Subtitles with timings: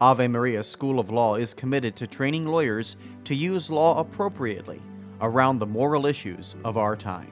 [0.00, 4.80] Ave Maria School of Law is committed to training lawyers to use law appropriately
[5.20, 7.30] around the moral issues of our time.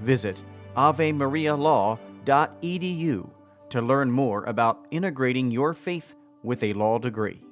[0.00, 0.44] Visit
[0.76, 3.30] avemarialaw.edu
[3.70, 6.14] to learn more about integrating your faith
[6.44, 7.42] with a law degree.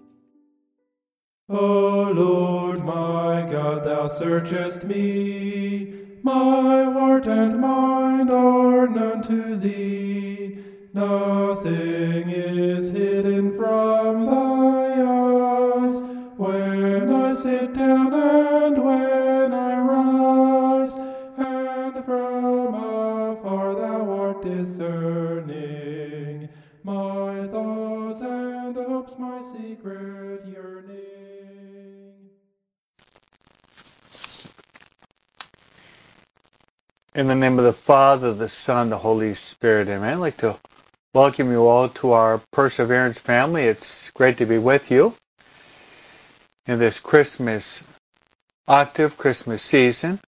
[1.49, 5.93] O Lord my God, thou searchest me.
[6.23, 10.26] My heart and mind are known to thee.
[10.97, 16.03] Nothing is hidden from thy eyes.
[16.39, 20.95] When I sit down and when I rise,
[21.37, 26.49] and from afar thou art discerning
[26.83, 32.15] my thoughts and hopes, my secret yearning.
[37.15, 40.15] In the name of the Father, the Son, the Holy Spirit, amen.
[40.15, 40.59] I'd like to
[41.17, 43.63] welcome you all to our Perseverance family.
[43.63, 45.15] It's great to be with you
[46.67, 47.83] in this Christmas
[48.69, 50.21] octave, Christmas season,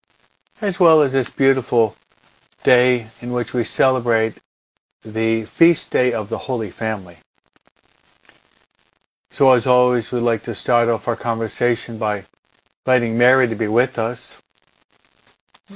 [0.62, 1.94] as well as this beautiful
[2.64, 4.33] day in which we celebrate
[5.03, 7.19] the feast day of the Holy Family.
[9.33, 12.25] So as always, we'd like to start off our conversation by
[12.87, 14.41] inviting Mary to be with us.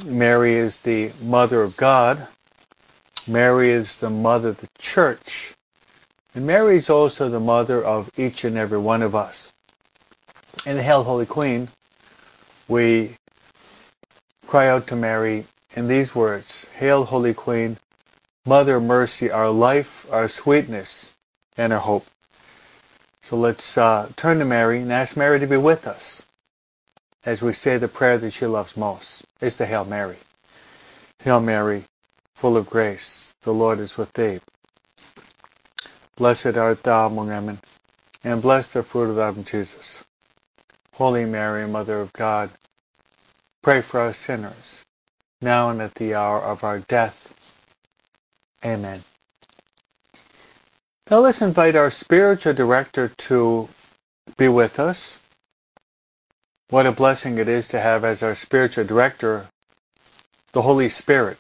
[0.06, 2.26] Mary is the mother of God.
[3.26, 5.54] Mary is the mother of the church.
[6.34, 9.52] And Mary is also the mother of each and every one of us.
[10.66, 11.68] In the Hail Holy Queen,
[12.68, 13.16] we
[14.46, 17.78] cry out to Mary in these words, Hail Holy Queen,
[18.44, 21.14] Mother of Mercy, our life, our sweetness,
[21.56, 22.06] and our hope.
[23.24, 26.22] So let's uh, turn to Mary and ask Mary to be with us
[27.24, 29.22] as we say the prayer that she loves most.
[29.40, 30.16] It's the Hail Mary.
[31.22, 31.84] Hail Mary,
[32.42, 34.41] full of grace, the Lord is with thee.
[36.16, 37.60] Blessed art thou among women,
[38.25, 40.03] and blessed the fruit of thy womb, Jesus.
[40.94, 42.50] Holy Mary, Mother of God,
[43.62, 44.82] pray for us sinners,
[45.41, 47.32] now and at the hour of our death.
[48.64, 49.04] Amen.
[51.08, 53.69] Now let's invite our spiritual director to
[54.36, 55.16] be with us.
[56.70, 59.47] What a blessing it is to have as our spiritual director
[60.52, 61.38] the Holy Spirit.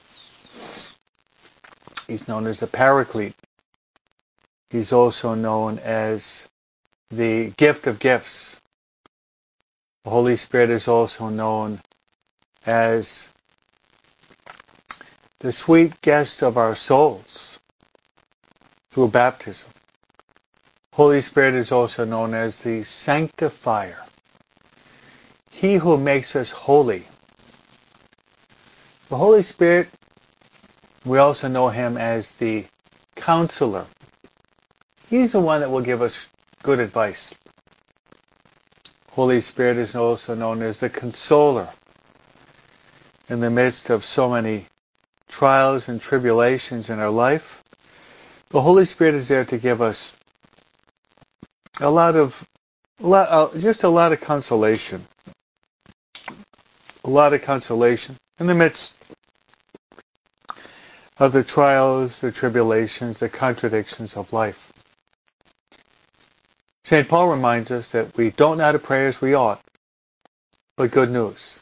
[2.06, 3.34] He's known as the Paraclete.
[4.70, 6.48] He's also known as
[7.10, 8.60] the gift of gifts.
[10.04, 11.80] The Holy Spirit is also known
[12.66, 13.28] as
[15.40, 17.58] the sweet guest of our souls
[18.90, 19.70] through baptism.
[20.92, 23.98] Holy Spirit is also known as the sanctifier.
[25.50, 27.06] He who makes us holy.
[29.08, 29.88] The Holy Spirit,
[31.04, 32.64] we also know him as the
[33.16, 33.86] counselor.
[35.08, 36.16] He's the one that will give us
[36.62, 37.34] good advice.
[39.10, 41.68] Holy Spirit is also known as the consoler.
[43.28, 44.66] In the midst of so many
[45.28, 47.62] trials and tribulations in our life,
[48.50, 50.14] the Holy Spirit is there to give us
[51.80, 52.46] a lot of,
[53.02, 55.04] uh, just a lot of consolation.
[57.04, 58.94] A lot of consolation in the midst
[61.18, 64.72] of the trials, the tribulations, the contradictions of life.
[66.84, 67.08] St.
[67.08, 69.62] Paul reminds us that we don't know how to pray as we ought,
[70.76, 71.60] but good news.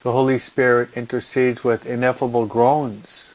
[0.00, 3.34] The Holy Spirit intercedes with ineffable groans.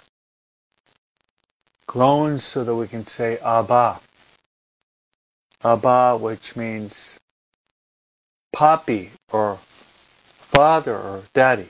[1.85, 3.99] Groans so that we can say Abba.
[5.63, 7.19] Abba, which means
[8.55, 9.59] Papi or
[10.39, 11.67] Father or Daddy.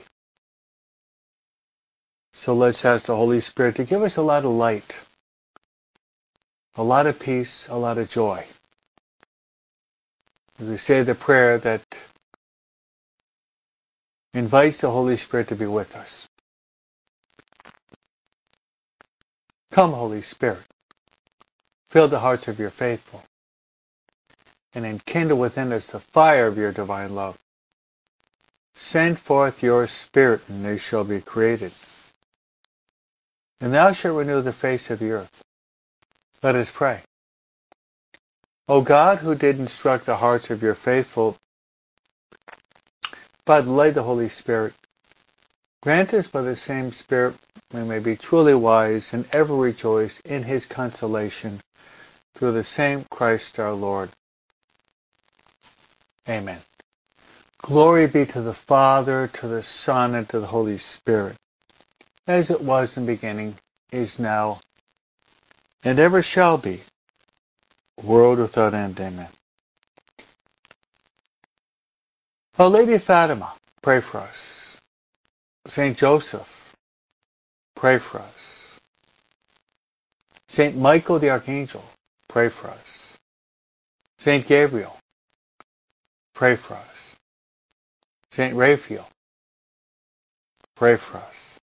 [2.36, 4.94] So let's ask the Holy Spirit to give us a lot of light,
[6.76, 8.44] a lot of peace, a lot of joy.
[10.60, 11.82] As we say the prayer that
[14.34, 16.28] invites the Holy Spirit to be with us.
[19.72, 20.64] Come, Holy Spirit,
[21.90, 23.24] fill the hearts of your faithful,
[24.74, 27.38] and enkindle within us the fire of your divine love.
[28.74, 31.72] Send forth your Spirit, and they shall be created.
[33.60, 35.42] And thou shalt renew the face of the earth.
[36.42, 37.00] Let us pray.
[38.68, 41.36] O God, who did instruct the hearts of your faithful
[43.44, 44.74] by the light of the Holy Spirit,
[45.82, 47.36] grant us by the same Spirit
[47.72, 51.60] we may be truly wise and ever rejoice in his consolation
[52.34, 54.10] through the same Christ our Lord.
[56.28, 56.60] Amen.
[57.62, 61.36] Glory be to the Father, to the Son, and to the Holy Spirit,
[62.26, 63.56] as it was in the beginning,
[63.92, 64.60] is now,
[65.84, 66.80] and ever shall be,
[68.02, 68.98] world without end.
[68.98, 69.28] Amen.
[72.58, 73.52] Our Lady Fatima,
[73.82, 74.78] pray for us.
[75.68, 76.74] Saint Joseph,
[77.74, 78.78] pray for us.
[80.48, 81.84] Saint Michael the Archangel,
[82.28, 83.16] pray for us.
[84.18, 84.96] Saint Gabriel,
[86.34, 87.16] pray for us.
[88.32, 89.08] Saint Raphael,
[90.76, 91.55] pray for us.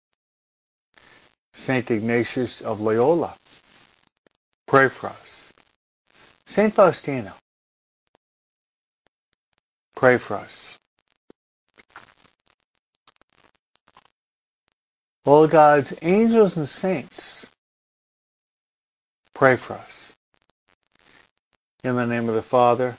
[1.54, 3.34] Saint Ignatius of Loyola,
[4.66, 5.52] pray for us.
[6.46, 7.34] Saint Faustina,
[9.94, 10.78] pray for us.
[15.24, 17.46] All God's angels and saints,
[19.34, 20.12] pray for us.
[21.84, 22.96] In the name of the Father,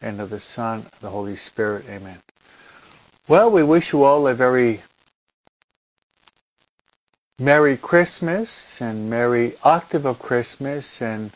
[0.00, 1.86] and of the Son, and the Holy Spirit.
[1.88, 2.18] Amen.
[3.26, 4.82] Well, we wish you all a very
[7.40, 11.32] Merry Christmas and Merry Octave of Christmas and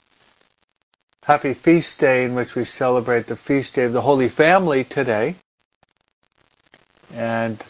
[1.25, 5.35] Happy Feast Day in which we celebrate the Feast Day of the Holy Family today.
[7.13, 7.61] And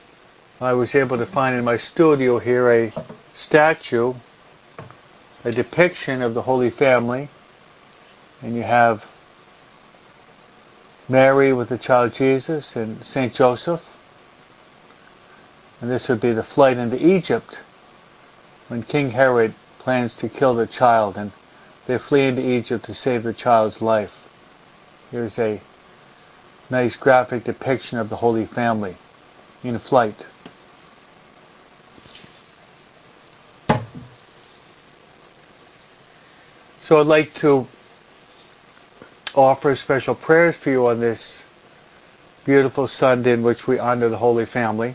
[0.61, 2.93] I was able to find in my studio here a
[3.33, 4.13] statue,
[5.47, 7.31] a depiction of the Holy Family.
[8.43, 9.11] And you have
[11.09, 13.33] Mary with the child Jesus and St.
[13.33, 13.89] Joseph.
[15.81, 17.57] And this would be the flight into Egypt
[18.69, 21.33] when King Herod plans to kill the child and
[21.87, 24.29] they flee into Egypt to save the child's life.
[25.11, 25.61] Here's a
[26.71, 28.95] nice graphic depiction of the Holy Family
[29.65, 30.27] in flight.
[36.83, 37.67] So I'd like to
[39.35, 41.45] offer special prayers for you on this
[42.45, 44.95] beautiful Sunday in which we honor the Holy Family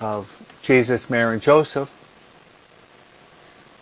[0.00, 0.30] of
[0.62, 1.90] Jesus, Mary, and Joseph.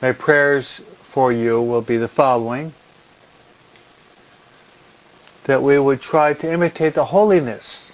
[0.03, 0.81] My prayers
[1.13, 2.75] for you will be the following.
[5.45, 7.93] That we would try to imitate the holiness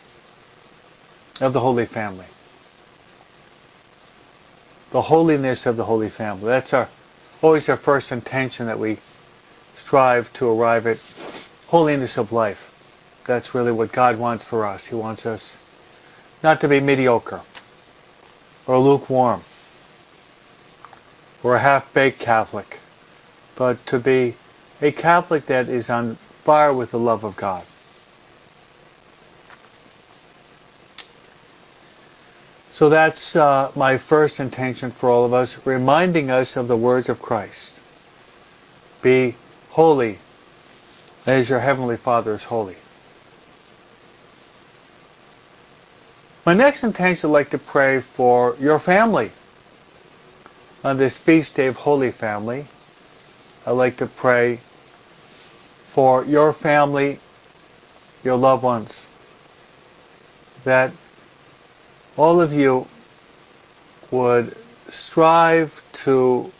[1.43, 2.25] of the Holy Family.
[4.91, 6.47] The holiness of the Holy Family.
[6.47, 6.89] That's our
[7.43, 8.99] always our first intention that we
[9.85, 10.99] strive to arrive at
[11.67, 12.73] holiness of life.
[13.27, 14.87] That's really what God wants for us.
[14.87, 15.57] He wants us
[16.43, 17.43] not to be mediocre
[18.67, 19.43] or lukewarm
[21.43, 22.79] or a half-baked Catholic,
[23.57, 24.35] but to be
[24.81, 27.65] a Catholic that is on fire with the love of God.
[32.73, 37.09] So that's uh, my first intention for all of us, reminding us of the words
[37.09, 37.81] of Christ.
[39.03, 39.35] Be
[39.71, 40.19] holy
[41.27, 42.77] as your heavenly Father is holy.
[46.47, 49.33] My next intention, I'd like to pray for your family.
[50.85, 52.65] On this feast day of Holy Family,
[53.67, 54.61] I'd like to pray
[55.93, 57.19] for your family,
[58.23, 59.07] your loved ones,
[60.63, 60.93] that
[62.17, 62.87] all of you
[64.13, 64.57] would
[64.89, 66.53] strive to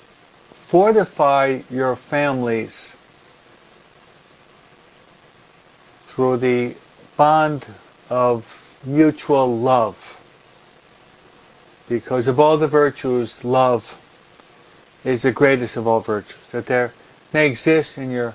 [0.67, 2.97] fortify your families
[6.09, 6.75] through the
[7.17, 7.65] bond
[8.11, 8.45] of
[8.83, 10.19] mutual love.
[11.89, 13.97] Because of all the virtues, love
[15.05, 16.37] is the greatest of all virtues.
[16.53, 16.93] That there
[17.33, 18.35] may exist in your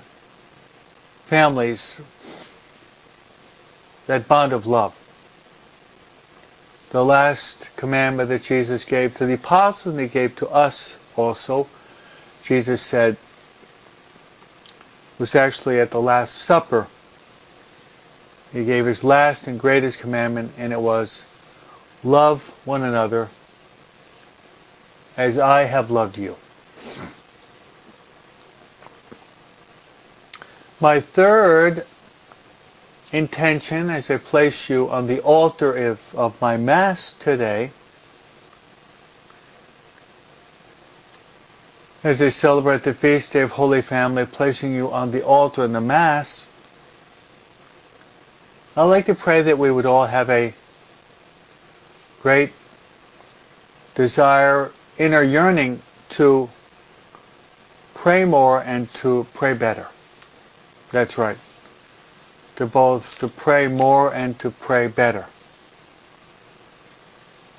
[1.26, 1.94] families
[4.06, 4.94] that bond of love.
[6.90, 11.68] The last commandment that Jesus gave to the apostles and he gave to us also,
[12.44, 13.16] Jesus said,
[15.18, 16.86] was actually at the Last Supper
[18.54, 21.24] he gave his last and greatest commandment, and it was,
[22.04, 23.28] love one another
[25.16, 26.36] as I have loved you.
[30.80, 31.86] My third
[33.12, 37.70] intention as I place you on the altar of, of my Mass today
[42.02, 45.72] as they celebrate the feast day of Holy Family, placing you on the altar in
[45.72, 46.46] the Mass,
[48.76, 50.52] I'd like to pray that we would all have a
[52.20, 52.52] great
[53.94, 56.50] desire, inner yearning to
[58.04, 59.86] pray more and to pray better.
[60.92, 61.38] That's right.
[62.56, 65.24] To both to pray more and to pray better.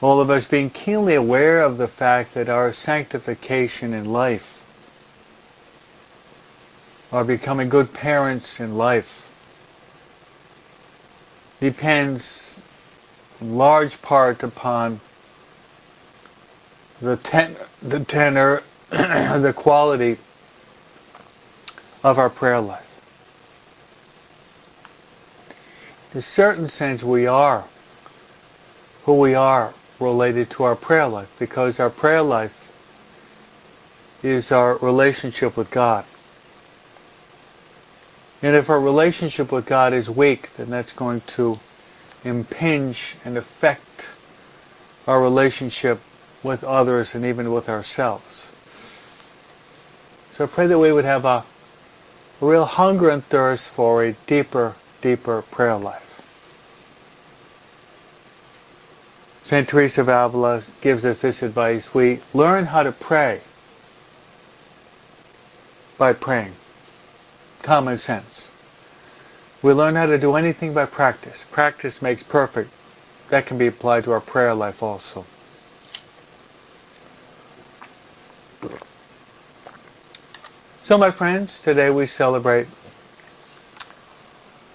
[0.01, 4.61] All of us being keenly aware of the fact that our sanctification in life,
[7.11, 9.27] our becoming good parents in life,
[11.59, 12.59] depends
[13.41, 15.01] in large part upon
[17.01, 18.61] the, ten, the tenor,
[18.91, 20.19] the quality
[22.05, 22.85] of our prayer life.
[26.13, 27.63] In a certain sense, we are
[29.05, 32.53] who we are related to our prayer life because our prayer life
[34.21, 36.05] is our relationship with God.
[38.43, 41.59] And if our relationship with God is weak, then that's going to
[42.23, 44.05] impinge and affect
[45.07, 45.99] our relationship
[46.43, 48.45] with others and even with ourselves.
[50.37, 51.43] So I pray that we would have a,
[52.41, 56.01] real hunger and thirst for a deeper, deeper prayer life.
[59.45, 59.67] St.
[59.69, 61.93] Teresa of Avila gives us this advice.
[61.93, 63.41] We learn how to pray
[65.97, 66.53] by praying.
[67.61, 68.49] Common sense.
[69.61, 71.45] We learn how to do anything by practice.
[71.51, 72.71] Practice makes perfect.
[73.29, 75.25] That can be applied to our prayer life also.
[80.85, 82.67] So my friends, today we celebrate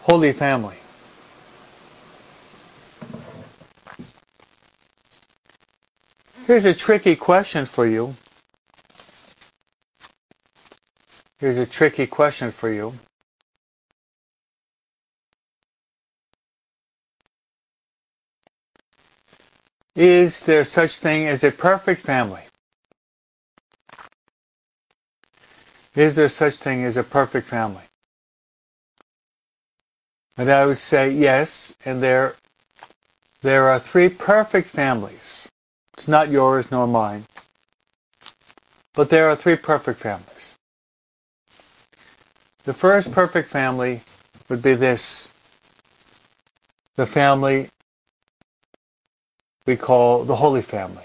[0.01, 0.75] Holy Family.
[6.49, 8.17] Here's a tricky question for you.
[11.39, 12.93] Here's a tricky question for you.
[19.95, 22.50] Is there such thing as a perfect family?
[26.01, 27.83] Is there such thing as a perfect family?
[30.39, 32.37] And I would say yes, and there
[33.43, 35.47] there are three perfect families.
[35.99, 37.27] It's not yours nor mine.
[38.95, 40.57] But there are three perfect families.
[42.65, 44.01] The first perfect family
[44.49, 45.29] would be this.
[46.97, 47.69] The family
[49.67, 51.05] we call the Holy Family,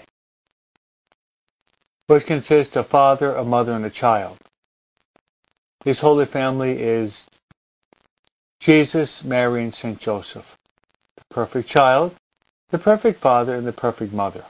[2.06, 4.38] which consists of father, a mother, and a child.
[5.86, 7.24] This Holy Family is
[8.58, 10.00] Jesus, Mary, and St.
[10.00, 10.58] Joseph,
[11.14, 12.12] the perfect child,
[12.70, 14.42] the perfect father, and the perfect mother.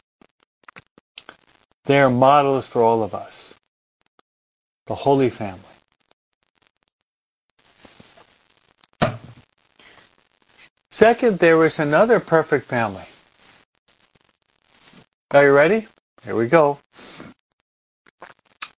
[1.85, 3.53] They are models for all of us.
[4.87, 5.61] The Holy Family.
[10.91, 13.05] Second, there is another perfect family.
[15.33, 15.87] Are you ready?
[16.25, 16.79] Here we go.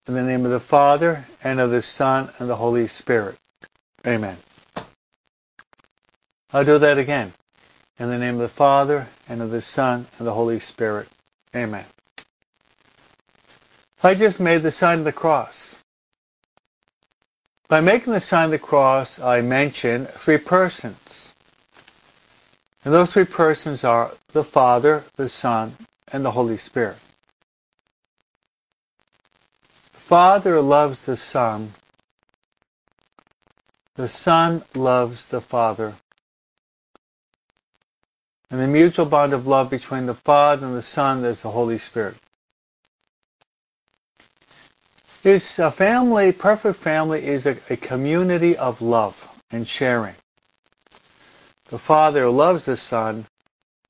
[0.07, 3.35] In the name of the Father, and of the Son, and the Holy Spirit.
[4.05, 4.37] Amen.
[6.53, 7.33] I'll do that again.
[7.99, 11.09] In the name of the Father, and of the Son, and the Holy Spirit.
[11.53, 11.83] Amen.
[14.01, 15.75] I just made the sign of the cross.
[17.67, 21.33] By making the sign of the cross, I mention three persons.
[22.85, 25.75] And those three persons are the Father, the Son,
[26.13, 26.95] and the Holy Spirit.
[29.93, 31.73] The Father loves the Son.
[33.95, 35.95] The Son loves the Father.
[38.49, 41.77] And the mutual bond of love between the Father and the Son is the Holy
[41.77, 42.15] Spirit.
[45.25, 50.15] It's a uh, family, perfect family is a, a community of love and sharing.
[51.67, 53.25] The Father loves the Son,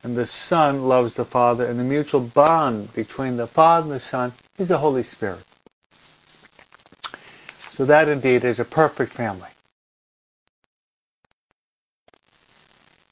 [0.01, 3.99] and the Son loves the Father, and the mutual bond between the Father and the
[3.99, 5.43] Son is the Holy Spirit.
[7.77, 9.49] So that indeed is a perfect family.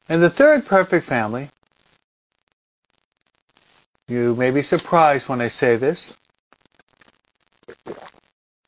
[0.10, 1.52] And the third perfect family,
[4.08, 6.16] you may be surprised when I say this,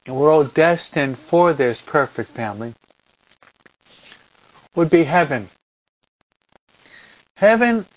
[0.06, 2.75] and we're all destined for this perfect family,
[4.75, 5.50] would be heaven.
[7.38, 7.88] Heaven,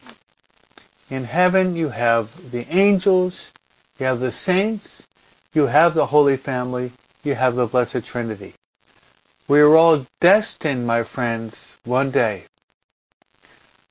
[1.11, 3.51] in heaven you have the angels,
[3.99, 5.07] you have the saints,
[5.53, 6.93] you have the Holy Family,
[7.23, 8.55] you have the Blessed Trinity.
[9.49, 12.45] We are all destined, my friends, one day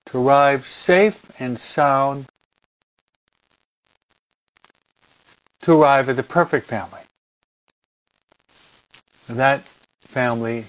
[0.07, 2.25] to arrive safe and sound
[5.61, 7.01] to arrive at the perfect family.
[9.27, 9.61] that
[10.01, 10.65] family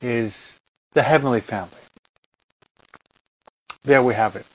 [0.00, 0.54] is
[0.94, 1.70] the heavenly family.
[3.84, 4.46] There we have it.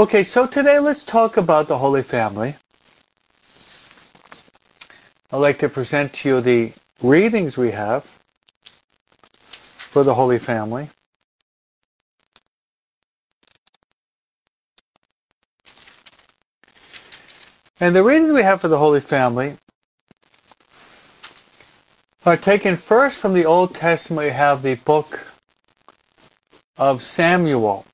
[0.00, 2.56] Okay, so today let's talk about the Holy Family.
[5.30, 8.06] I'd like to present to you the readings we have
[9.76, 10.88] for the Holy Family.
[17.78, 19.58] And the readings we have for the Holy Family
[22.24, 24.28] are taken first from the Old Testament.
[24.28, 25.20] We have the book
[26.78, 27.84] of Samuel.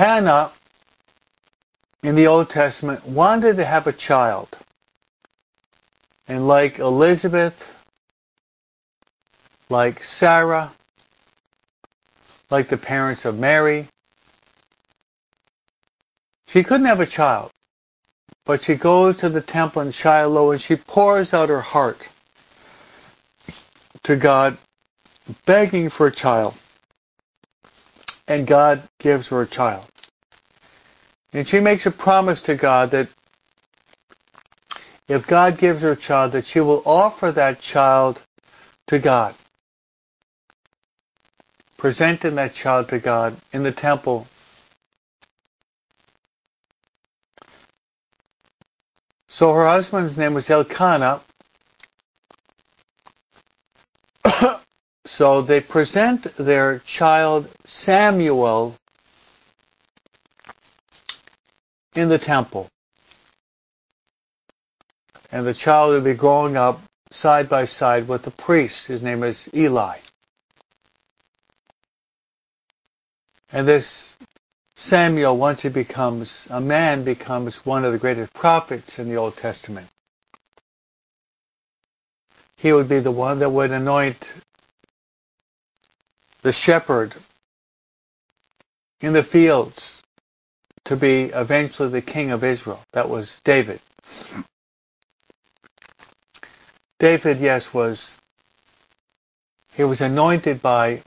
[0.00, 0.50] Hannah
[2.02, 4.48] in the Old Testament wanted to have a child.
[6.26, 7.84] And like Elizabeth,
[9.68, 10.72] like Sarah,
[12.48, 13.88] like the parents of Mary,
[16.48, 17.50] she couldn't have a child.
[18.46, 22.00] But she goes to the temple in Shiloh and she pours out her heart
[24.04, 24.56] to God,
[25.44, 26.54] begging for a child.
[28.30, 29.84] And God gives her a child.
[31.32, 33.08] And she makes a promise to God that
[35.08, 38.22] if God gives her a child, that she will offer that child
[38.86, 39.34] to God.
[41.76, 44.28] Presenting that child to God in the temple.
[49.26, 51.20] So her husband's name was Elkanah.
[55.20, 58.74] So they present their child Samuel
[61.94, 62.70] in the temple.
[65.30, 68.86] And the child will be growing up side by side with the priest.
[68.86, 69.98] His name is Eli.
[73.52, 74.16] And this
[74.76, 79.36] Samuel, once he becomes a man, becomes one of the greatest prophets in the Old
[79.36, 79.88] Testament.
[82.56, 84.26] He would be the one that would anoint
[86.42, 87.14] the shepherd
[89.00, 90.02] in the fields
[90.84, 92.82] to be eventually the king of Israel.
[92.92, 93.80] That was David.
[96.98, 98.16] David, yes, was
[99.74, 101.02] he was anointed by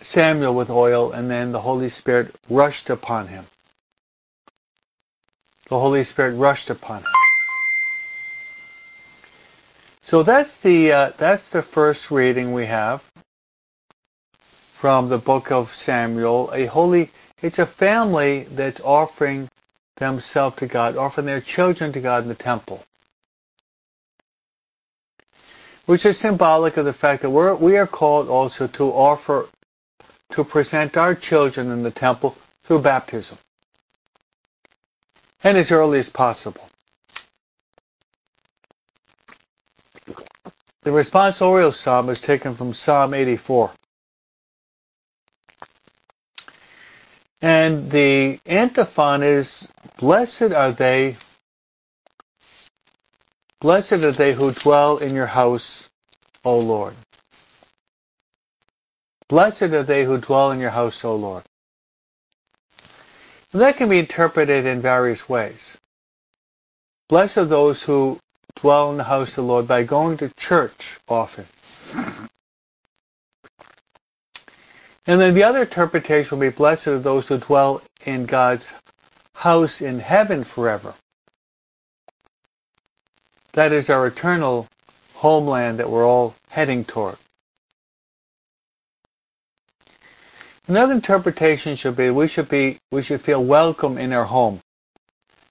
[0.00, 3.46] Samuel with oil, and then the Holy Spirit rushed upon him.
[5.68, 7.12] The Holy Spirit rushed upon him.
[10.02, 13.02] So that's the uh, that's the first reading we have
[14.80, 16.50] from the book of Samuel.
[16.54, 17.10] A holy
[17.42, 19.48] it's a family that's offering
[19.96, 22.84] themselves to God, offering their children to God in the temple.
[25.86, 29.48] Which is symbolic of the fact that we're, we are called also to offer,
[30.30, 33.38] to present our children in the temple through baptism.
[35.42, 36.68] And as early as possible.
[40.82, 43.70] The responsorial psalm is taken from Psalm 84.
[47.40, 49.66] And the antiphon is,
[49.98, 51.16] Blessed are they,
[53.60, 55.88] blessed are they who dwell in your house,
[56.44, 56.94] O Lord.
[59.28, 61.44] Blessed are they who dwell in your house, O Lord.
[63.52, 65.78] And that can be interpreted in various ways.
[67.08, 68.18] Blessed are those who
[68.56, 71.46] dwell in the house of the Lord by going to church often.
[75.08, 78.70] And then the other interpretation will be blessed are those who dwell in God's
[79.32, 80.94] house in heaven forever.
[83.52, 84.68] That is our eternal
[85.14, 87.16] homeland that we're all heading toward.
[90.66, 94.60] Another interpretation should be we should be we should feel welcome in our home.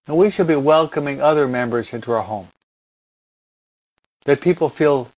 [0.05, 2.49] And we should be welcoming other members into our home.
[4.25, 5.09] That people feel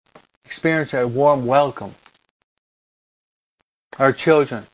[0.45, 1.97] experience a warm welcome
[3.99, 4.67] our children,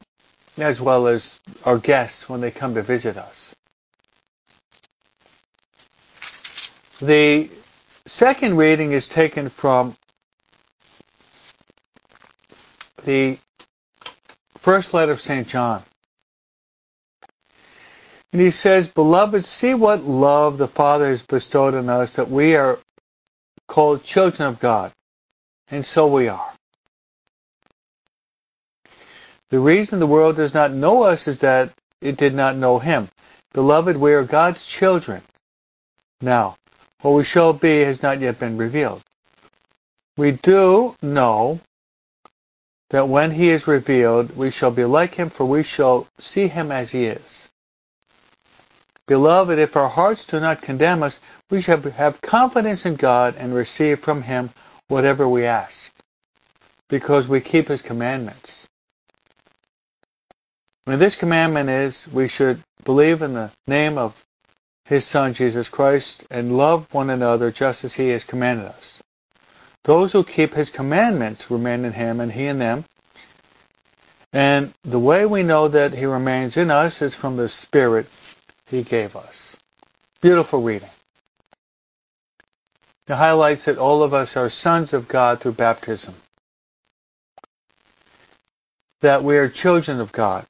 [0.58, 3.54] as well as our guests when they come to visit us.
[7.00, 7.50] The
[8.06, 9.96] second reading is taken from
[13.04, 13.38] the
[14.58, 15.46] first letter of St.
[15.48, 15.82] John.
[18.32, 22.56] And he says, Beloved, see what love the Father has bestowed on us that we
[22.56, 22.78] are
[23.68, 24.92] called children of God.
[25.70, 26.53] And so we are.
[29.54, 33.08] The reason the world does not know us is that it did not know him.
[33.52, 35.22] Beloved, we are God's children.
[36.20, 36.56] Now,
[37.02, 39.02] what we shall be has not yet been revealed.
[40.16, 41.60] We do know
[42.90, 46.72] that when he is revealed, we shall be like him, for we shall see him
[46.72, 47.48] as he is.
[49.06, 53.54] Beloved, if our hearts do not condemn us, we shall have confidence in God and
[53.54, 54.50] receive from him
[54.88, 55.92] whatever we ask,
[56.88, 58.63] because we keep his commandments.
[60.86, 64.22] And this commandment is we should believe in the name of
[64.84, 69.02] his Son, Jesus Christ, and love one another just as he has commanded us.
[69.84, 72.84] Those who keep his commandments remain in him and he in them.
[74.32, 78.06] And the way we know that he remains in us is from the Spirit
[78.66, 79.56] he gave us.
[80.20, 80.88] Beautiful reading.
[83.06, 86.14] It highlights that all of us are sons of God through baptism.
[89.02, 90.46] That we are children of God.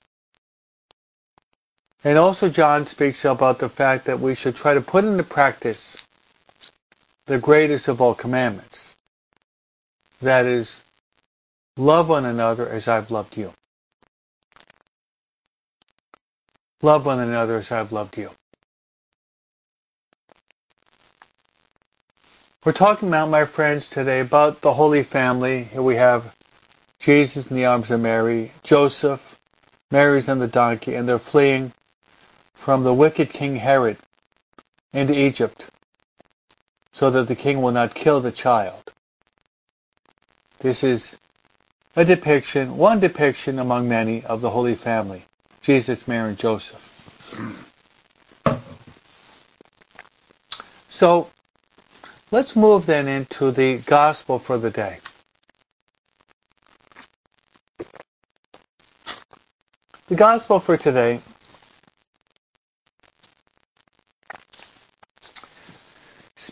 [2.04, 5.96] And also John speaks about the fact that we should try to put into practice
[7.24, 8.94] the greatest of all commandments.
[10.20, 10.82] That is,
[11.78, 13.54] love one another as I've loved you.
[16.82, 18.30] Love one another as I've loved you.
[22.64, 25.64] We're talking about, my friends, today about the Holy Family.
[25.64, 26.34] Here we have
[26.98, 29.40] Jesus in the arms of Mary, Joseph,
[29.90, 31.72] Mary's on the donkey, and they're fleeing
[32.64, 33.98] from the wicked King Herod
[34.94, 35.66] into Egypt
[36.94, 38.90] so that the king will not kill the child.
[40.60, 41.14] This is
[41.94, 45.24] a depiction, one depiction among many of the Holy Family,
[45.60, 46.80] Jesus, Mary, and Joseph.
[50.88, 51.28] So
[52.30, 55.00] let's move then into the gospel for the day.
[60.06, 61.20] The gospel for today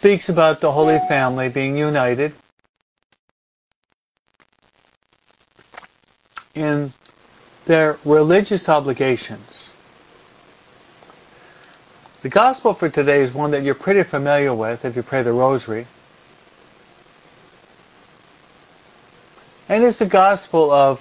[0.03, 2.35] speaks about the Holy Family being united
[6.57, 6.93] in
[7.67, 9.71] their religious obligations.
[12.23, 15.33] The gospel for today is one that you're pretty familiar with if you pray the
[15.33, 15.87] rosary.
[19.69, 21.01] And it's the gospel of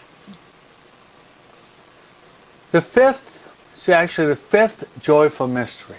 [2.72, 5.98] the fifth, it's actually the fifth joyful mystery.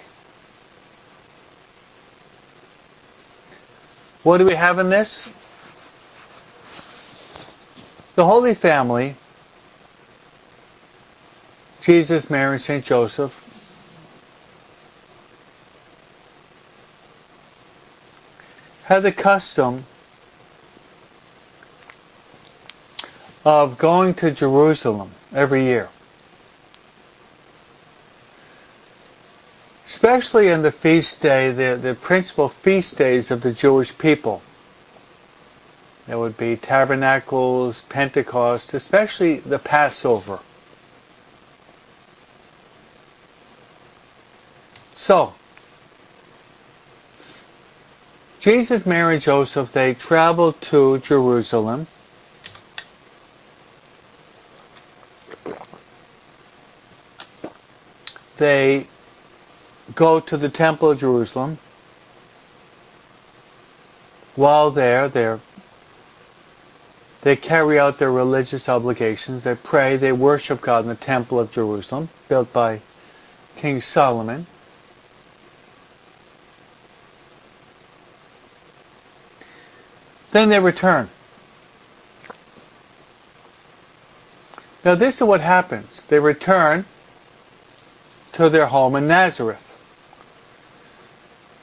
[4.22, 5.24] What do we have in this?
[8.14, 9.16] The Holy Family,
[11.80, 12.85] Jesus, Mary, St.
[12.85, 13.35] Joseph,
[18.85, 19.87] had the custom
[23.44, 25.88] of going to Jerusalem every year.
[30.02, 34.42] Especially in the feast day, the, the principal feast days of the Jewish people.
[36.08, 40.40] There would be tabernacles, Pentecost, especially the Passover.
[44.96, 45.34] So,
[48.40, 51.86] Jesus, Mary, and Joseph, they traveled to Jerusalem.
[58.38, 58.88] They
[59.94, 61.59] go to the Temple of Jerusalem.
[64.35, 65.38] While there, they
[67.22, 69.44] they carry out their religious obligations.
[69.44, 72.81] They pray, they worship God in the Temple of Jerusalem, built by
[73.57, 74.46] King Solomon.
[80.33, 81.09] Then they return.
[84.85, 86.07] Now this is what happens.
[86.07, 86.87] They return
[88.33, 89.71] to their home in Nazareth.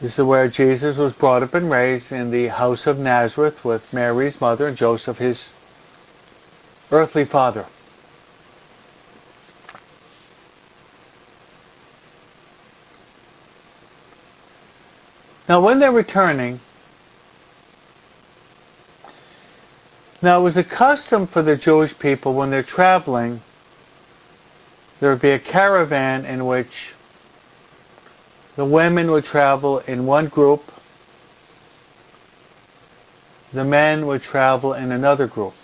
[0.01, 3.91] This is where Jesus was brought up and raised in the house of Nazareth with
[3.91, 5.49] Mary's mother and Joseph, his
[6.89, 7.65] earthly father.
[15.49, 16.61] Now, when they're returning,
[20.21, 23.41] now it was a custom for the Jewish people when they're traveling,
[24.99, 26.93] there would be a caravan in which
[28.55, 30.71] the women would travel in one group.
[33.53, 35.55] The men would travel in another group.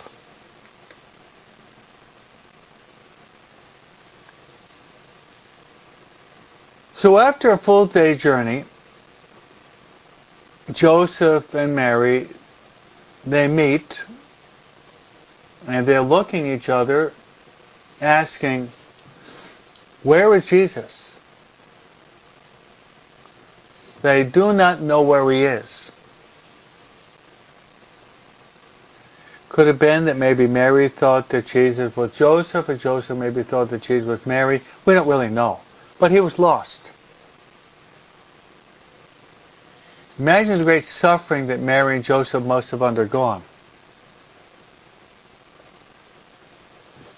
[6.96, 8.64] So after a full day journey,
[10.72, 12.28] Joseph and Mary,
[13.24, 14.00] they meet
[15.66, 17.12] and they're looking at each other
[18.00, 18.70] asking,
[20.02, 21.15] where is Jesus?
[24.06, 25.90] They do not know where he is.
[29.48, 33.70] Could have been that maybe Mary thought that Jesus was Joseph, or Joseph maybe thought
[33.70, 34.62] that Jesus was Mary.
[34.84, 35.58] We don't really know.
[35.98, 36.92] But he was lost.
[40.20, 43.42] Imagine the great suffering that Mary and Joseph must have undergone.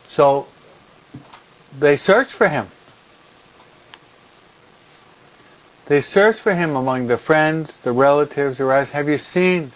[0.06, 0.46] So
[1.78, 2.66] they searched for him.
[5.88, 8.92] They searched for him among the friends, the relatives, or rest.
[8.92, 9.72] Have you seen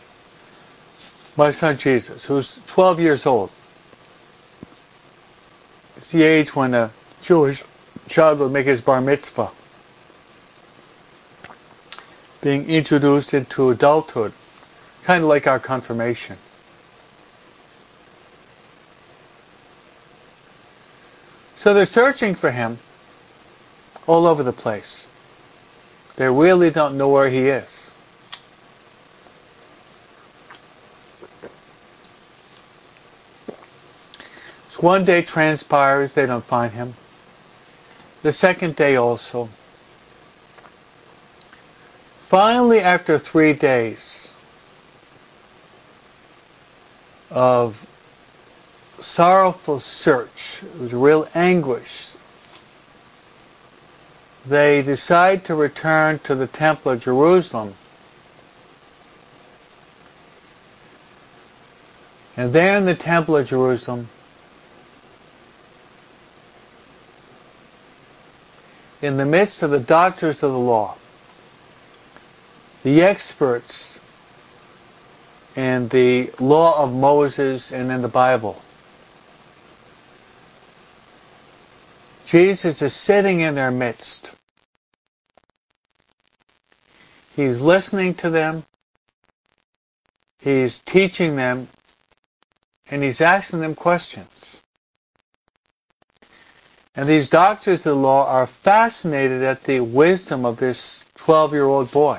[1.36, 3.50] my son Jesus, who's 12 years old?
[5.96, 6.90] It's the age when a
[7.22, 7.64] Jewish
[8.08, 9.50] child would make his bar mitzvah
[12.42, 14.32] being introduced into adulthood,
[15.04, 16.36] kind of like our confirmation.
[21.60, 22.80] So they're searching for him
[24.06, 25.06] all over the place.
[26.16, 27.68] They really don't know where he is.
[34.70, 36.94] So one day transpires, they don't find him.
[38.22, 39.48] The second day also.
[42.28, 44.28] Finally, after three days
[47.30, 47.86] of
[49.00, 52.12] sorrowful search, it was real anguish,
[54.46, 57.74] they decide to return to the Temple of Jerusalem.
[62.36, 64.08] And there in the Temple of Jerusalem,
[69.00, 70.96] in the midst of the doctors of the law,
[72.82, 74.00] the experts
[75.54, 78.60] in the law of Moses and in the Bible.
[82.32, 84.30] Jesus is sitting in their midst.
[87.36, 88.64] He's listening to them.
[90.38, 91.68] He's teaching them.
[92.90, 94.62] And he's asking them questions.
[96.94, 101.66] And these doctors of the law are fascinated at the wisdom of this 12 year
[101.66, 102.18] old boy.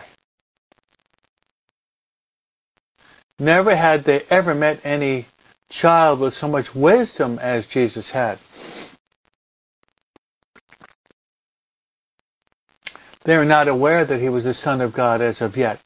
[3.39, 5.25] Never had they ever met any
[5.69, 8.37] child with so much wisdom as Jesus had.
[13.23, 15.79] They are not aware that he was the Son of God as of yet.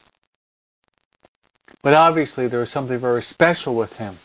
[1.82, 4.17] But obviously there was something very special with him.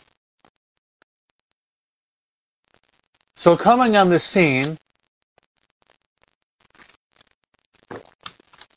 [3.37, 4.77] So coming on the scene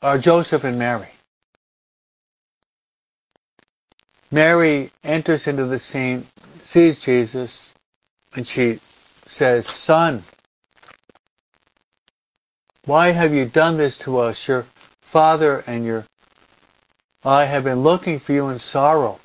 [0.03, 1.09] are Joseph and Mary.
[4.31, 6.27] Mary enters into the scene,
[6.65, 7.73] sees Jesus,
[8.35, 8.81] and she
[9.25, 10.23] says, Son,
[12.87, 14.49] why have you done this to us?
[14.49, 14.67] Your
[15.03, 16.07] father and your
[17.25, 19.19] I have been looking for you in sorrow.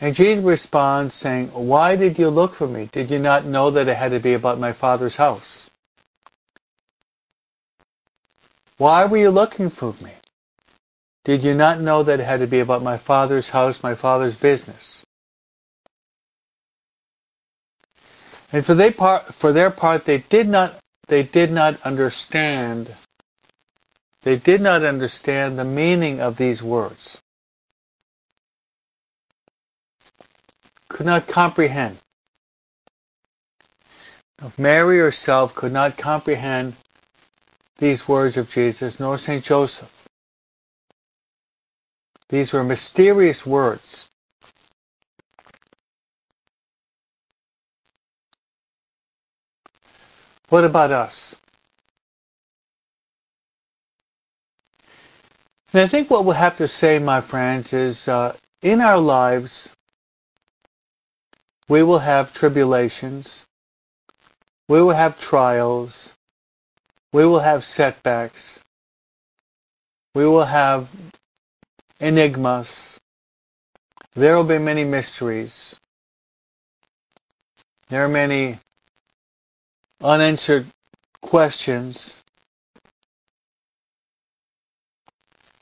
[0.00, 2.90] And Jesus responds saying, Why did you look for me?
[2.92, 5.70] Did you not know that it had to be about my father's house?
[8.76, 10.10] Why were you looking for me?
[11.24, 14.34] Did you not know that it had to be about my father's house, my father's
[14.34, 15.04] business?
[18.54, 22.94] And for, they part, for their part, they did not they did not understand
[24.22, 27.18] they did not understand the meaning of these words.
[30.88, 31.98] Could not comprehend.
[34.56, 36.76] Mary herself could not comprehend
[37.78, 39.44] these words of Jesus, nor St.
[39.44, 40.06] Joseph.
[42.28, 44.08] These were mysterious words.
[50.54, 51.34] What about us?
[55.72, 59.74] And I think what we'll have to say, my friends, is uh, in our lives,
[61.68, 63.44] we will have tribulations,
[64.68, 66.14] we will have trials,
[67.12, 68.60] we will have setbacks.
[70.14, 70.86] We will have
[71.98, 73.00] enigmas.
[74.14, 75.74] There will be many mysteries.
[77.88, 78.60] There are many
[80.04, 80.66] unanswered
[81.22, 82.22] questions.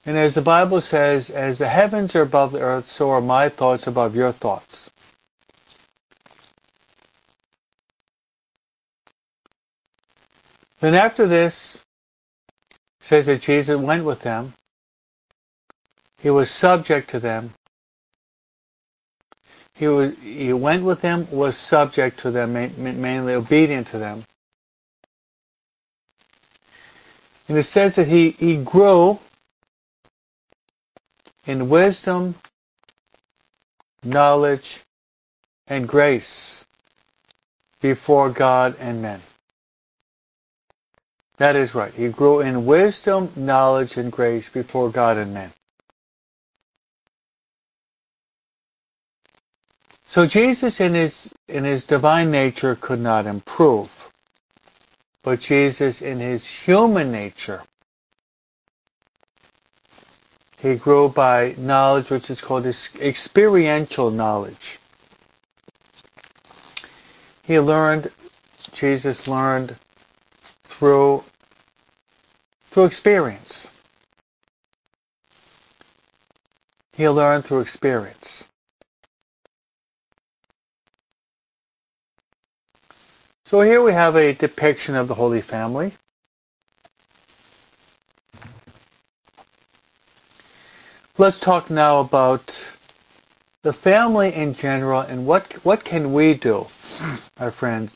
[0.05, 3.49] And as the Bible says, as the heavens are above the earth, so are my
[3.49, 4.91] thoughts above your thoughts.
[10.81, 11.81] Then after this,
[13.01, 14.55] says that Jesus went with them.
[16.21, 17.55] He was subject to them.
[19.75, 24.25] He was he went with them, was subject to them, mainly obedient to them.
[27.53, 29.19] And it says that he, he grew
[31.47, 32.35] in wisdom,
[34.03, 34.81] knowledge,
[35.67, 36.65] and grace
[37.83, 39.21] before God and men.
[41.37, 41.93] That is right.
[41.93, 45.53] He grew in wisdom, knowledge, and grace before God and men.
[50.07, 54.02] So Jesus in his in his divine nature could not improve.
[55.23, 57.63] But Jesus in his human nature
[60.63, 62.67] he grew by knowledge which is called
[63.01, 64.79] experiential knowledge.
[67.43, 68.13] He learned
[68.73, 69.77] Jesus learned
[70.65, 71.25] through
[72.71, 73.67] through experience.
[76.97, 78.45] He learned through experience.
[83.53, 85.93] So here we have a depiction of the Holy Family.
[91.19, 92.59] Let's talk now about
[93.63, 96.67] the family in general and what what can we do,
[97.39, 97.93] our friends?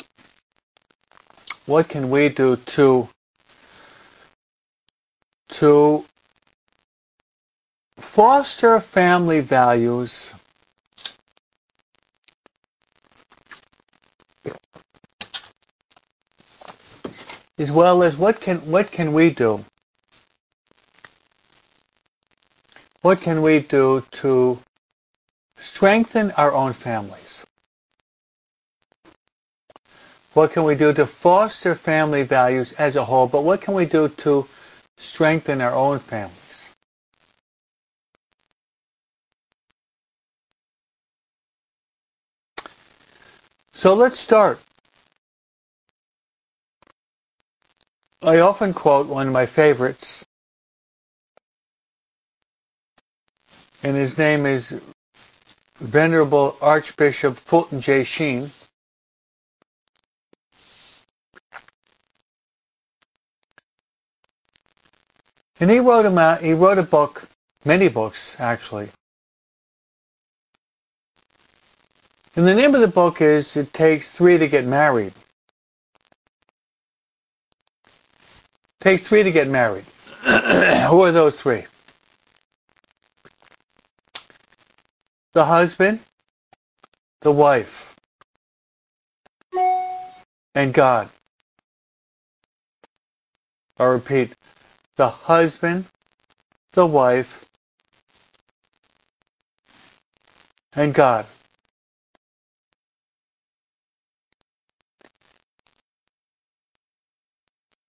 [1.65, 3.09] What can we do to
[5.53, 6.05] to
[7.97, 10.35] foster family values
[17.59, 19.65] as well as what can what can we do?
[23.03, 24.59] What can we do to
[25.59, 27.45] strengthen our own families?
[30.35, 33.27] What can we do to foster family values as a whole?
[33.27, 34.47] But what can we do to
[34.99, 36.35] strengthen our own families?
[43.73, 44.59] So let's start
[48.23, 50.25] I often quote one of my favorites,
[53.83, 54.73] and his name is
[55.79, 58.05] Venerable Archbishop Fulton J.
[58.05, 58.51] Sheen.
[65.61, 67.29] And he wrote a he wrote a book,
[67.65, 68.89] many books actually.
[72.35, 75.13] And the name of the book is It Takes Three to Get Married.
[78.87, 79.85] Takes three to get married.
[80.23, 81.65] Who are those three?
[85.33, 85.99] The husband,
[87.21, 87.97] the wife,
[90.55, 91.09] and God.
[93.77, 94.37] I repeat,
[94.95, 95.87] the husband,
[96.71, 97.45] the wife,
[100.77, 101.27] and God.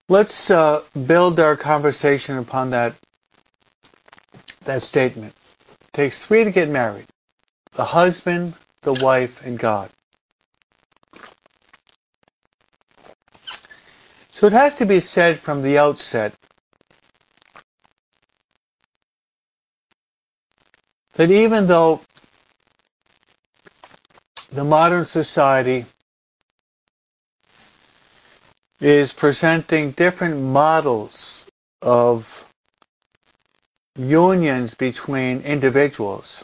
[0.09, 2.95] Let's uh, build our conversation upon that
[4.63, 5.33] that statement.
[5.81, 7.07] It takes three to get married:
[7.73, 9.89] the husband, the wife, and God.
[14.31, 16.33] So it has to be said from the outset
[21.13, 22.01] that even though
[24.51, 25.85] the modern society
[28.79, 31.45] is presenting different models
[31.81, 32.45] of
[33.95, 36.43] unions between individuals.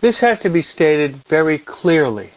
[0.00, 2.30] This has to be stated very clearly.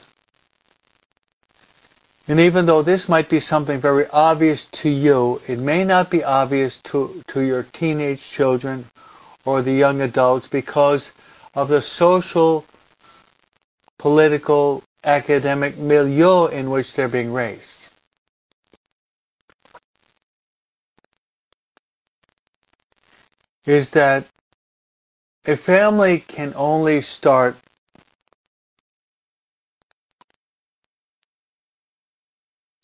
[2.27, 6.23] And even though this might be something very obvious to you, it may not be
[6.23, 8.85] obvious to, to your teenage children
[9.45, 11.11] or the young adults because
[11.53, 12.65] of the social,
[13.97, 17.77] political, academic milieu in which they're being raised.
[23.65, 24.25] Is that
[25.45, 27.57] a family can only start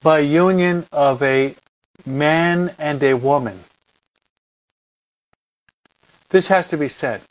[0.02, 1.56] by union of a
[2.06, 3.60] man and a woman.
[6.30, 7.22] This has to be said.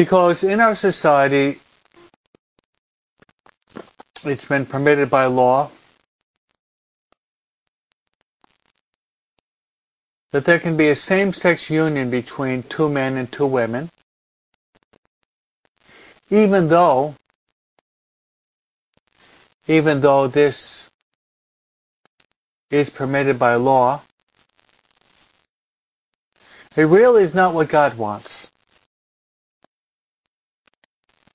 [0.00, 1.60] Because in our society,
[4.24, 5.70] it's been permitted by law
[10.32, 13.90] that there can be a same-sex union between two men and two women,
[16.30, 17.14] even though
[19.68, 20.88] even though this
[22.70, 24.00] is permitted by law,
[26.74, 28.49] it really is not what God wants.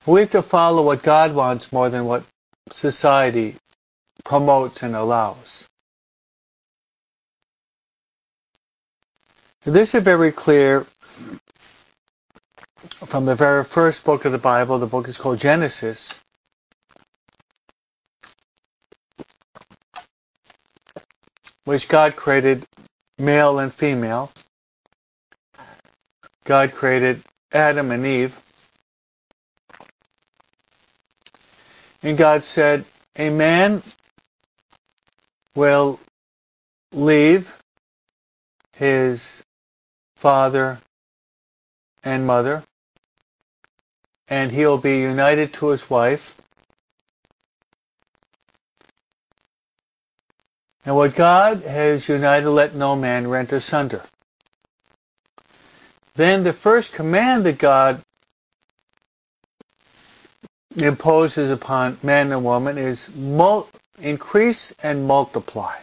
[0.07, 2.23] We have to follow what God wants more than what
[2.71, 3.55] society
[4.23, 5.67] promotes and allows.
[9.63, 10.85] This is very clear
[13.07, 14.77] from the very first book of the Bible.
[14.77, 16.13] The book is called Genesis.
[21.63, 22.63] Which God created
[23.17, 24.31] male and female.
[26.43, 28.39] God created Adam and Eve.
[32.05, 32.85] And God said,
[33.15, 33.81] a man
[35.55, 35.99] will
[36.93, 37.51] leave
[38.73, 39.43] his
[40.15, 40.77] father
[42.03, 42.63] and mother,
[44.27, 46.37] and he'll be united to his wife.
[50.85, 54.03] And what God has united, let no man rent asunder.
[56.13, 58.04] Then the first command that God
[60.75, 63.69] imposes upon man and woman is mul-
[63.99, 65.75] increase and multiply.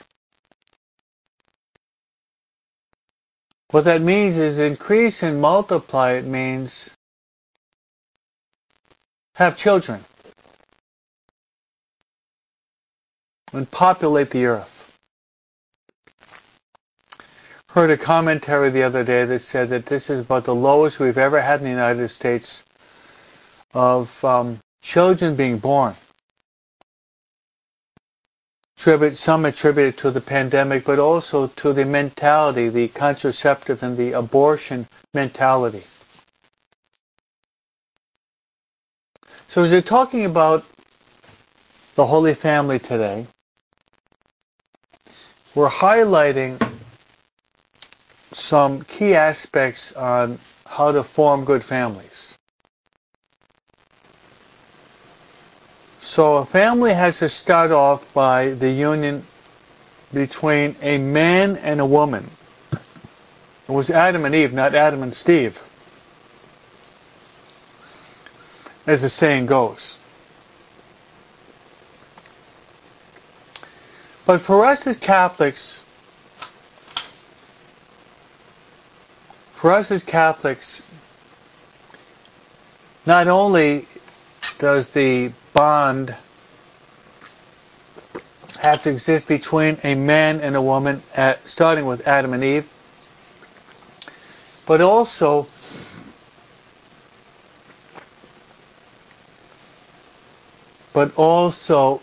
[3.70, 6.12] What that means is increase and multiply.
[6.12, 6.90] It means
[9.36, 10.05] have children
[13.53, 14.68] and populate the earth.
[17.70, 21.16] Heard a commentary the other day that said that this is about the lowest we've
[21.16, 22.62] ever had in the United States
[23.72, 25.94] of um, children being born.
[28.76, 33.96] Tribute, some attribute it to the pandemic, but also to the mentality, the contraceptive and
[33.96, 35.84] the abortion mentality.
[39.48, 40.64] So as we're talking about
[41.94, 43.26] the Holy Family today,
[45.54, 46.58] we're highlighting
[48.32, 52.31] some key aspects on how to form good families.
[56.14, 59.24] So a family has to start off by the union
[60.12, 62.28] between a man and a woman.
[62.70, 65.58] It was Adam and Eve, not Adam and Steve,
[68.86, 69.96] as the saying goes.
[74.26, 75.80] But for us as Catholics,
[79.54, 80.82] for us as Catholics,
[83.06, 83.86] not only
[84.58, 86.14] does the bond
[88.61, 92.68] have to exist between a man and a woman, at, starting with Adam and Eve,
[94.66, 95.48] but also
[100.92, 102.00] but also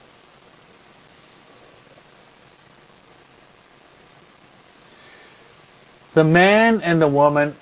[6.14, 7.56] the man and the woman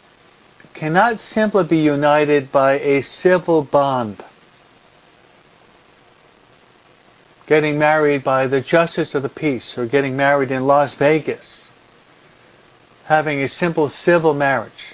[0.73, 4.23] cannot simply be united by a civil bond
[7.47, 11.69] getting married by the justice of the peace or getting married in Las Vegas,
[13.05, 14.93] having a simple civil marriage.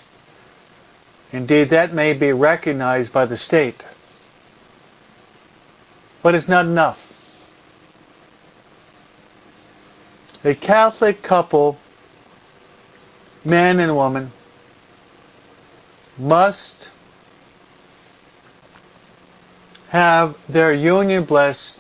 [1.32, 3.84] Indeed, that may be recognized by the state,
[6.22, 7.00] but it's not enough.
[10.46, 11.80] A Catholic couple,
[13.44, 14.32] man and woman,
[16.20, 16.92] must
[19.90, 21.80] have their union blessed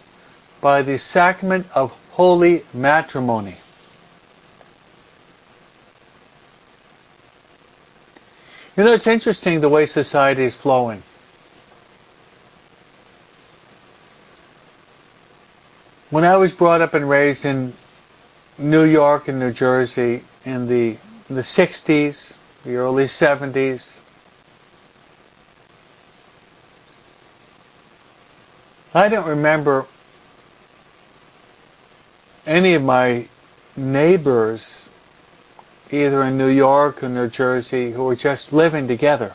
[0.64, 3.58] by the sacrament of holy matrimony.
[8.78, 11.04] You know, it's interesting the way society is flowing.
[16.10, 17.74] When I was brought up and raised in
[18.58, 20.98] New York and New Jersey in the,
[21.30, 22.34] in the 60s,
[22.64, 23.92] the early 70s,
[28.94, 29.88] I don't remember
[32.46, 33.28] any of my
[33.76, 34.90] neighbors,
[35.92, 39.34] either in New York or New Jersey, who were just living together.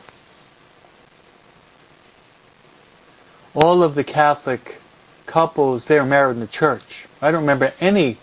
[3.54, 4.80] All of the Catholic
[5.26, 7.06] couples, they were married in the church.
[7.20, 8.18] I don't remember any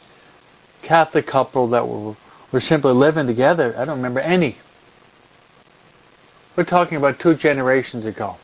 [0.82, 2.16] Catholic couple that were,
[2.52, 3.76] were simply living together.
[3.78, 4.58] I don't remember any.
[6.56, 8.38] We're talking about two generations ago.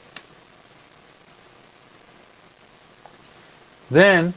[3.90, 4.34] Then,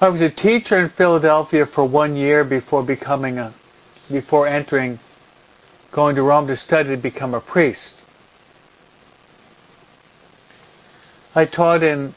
[0.00, 3.52] I was a teacher in Philadelphia for one year before becoming a,
[4.08, 5.00] before entering,
[5.90, 7.96] going to Rome to study to become a priest.
[11.34, 12.14] I taught in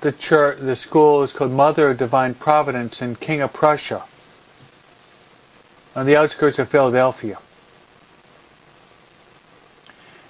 [0.00, 4.04] the church, the school is called Mother of Divine Providence in King of Prussia,
[5.96, 7.38] on the outskirts of Philadelphia.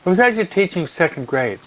[0.07, 1.61] I was actually teaching second grade,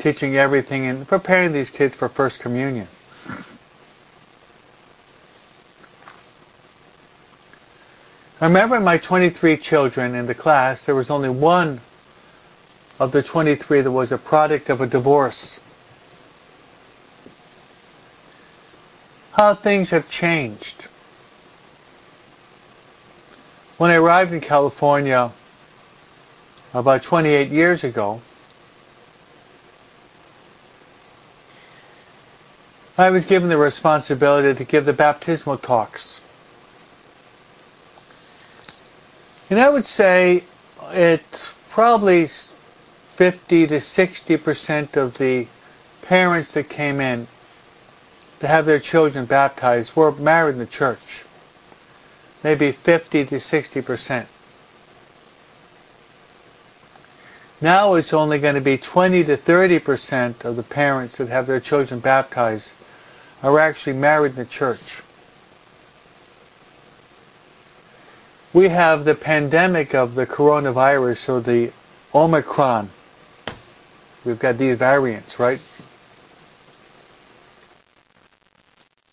[0.00, 2.88] teaching everything and preparing these kids for First Communion.
[8.40, 11.80] I remember my 23 children in the class, there was only one
[12.98, 15.60] of the 23 that was a product of a divorce.
[19.32, 20.86] How things have changed.
[23.78, 25.32] When I arrived in California
[26.74, 28.20] about 28 years ago,
[32.98, 36.20] I was given the responsibility to give the baptismal talks.
[39.48, 40.44] And I would say
[40.90, 41.22] it
[41.70, 42.28] probably
[43.16, 45.46] 50 to 60 percent of the
[46.02, 47.28] parents that came in
[48.40, 51.24] to have their children baptized were married in the church.
[52.44, 54.28] Maybe 50 to 60 percent.
[57.62, 61.46] Now it's only going to be 20 to 30 percent of the parents that have
[61.46, 62.70] their children baptized
[63.42, 65.02] are actually married in the church.
[68.52, 71.72] We have the pandemic of the coronavirus or the
[72.14, 72.90] Omicron.
[74.24, 75.60] We've got these variants, right?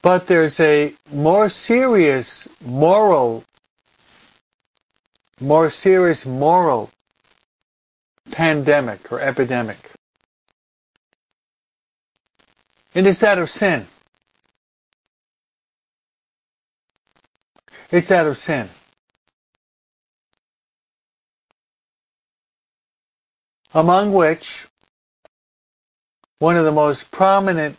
[0.01, 3.43] But there's a more serious moral,
[5.39, 6.91] more serious moral
[8.32, 9.91] pandemic or epidemic.
[12.93, 13.88] It is that of sin.
[17.91, 18.69] It's that of sin.
[23.73, 24.67] Among which
[26.39, 27.77] one of the most prominent,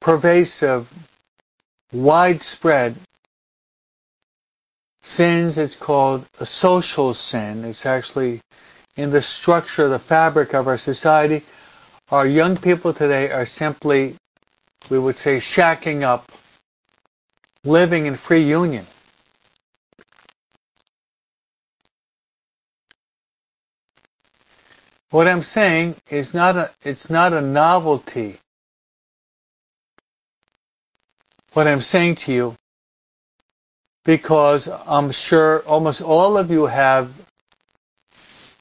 [0.00, 0.88] pervasive,
[1.92, 2.96] widespread
[5.02, 7.64] sins, it's called a social sin.
[7.64, 8.40] It's actually
[8.96, 11.44] in the structure, the fabric of our society.
[12.10, 14.16] Our young people today are simply,
[14.90, 16.30] we would say, shacking up
[17.66, 18.86] living in free union.
[25.10, 28.38] What I'm saying is not a, it's not a novelty.
[31.52, 32.56] What I'm saying to you,
[34.04, 37.12] because I'm sure almost all of you have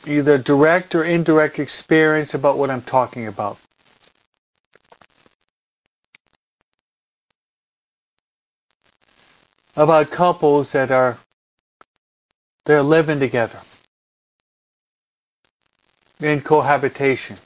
[0.08, 3.58] either direct or indirect experience about what I'm talking about.
[9.76, 11.18] About couples that are
[12.66, 13.60] they're living together
[16.20, 17.38] in cohabitation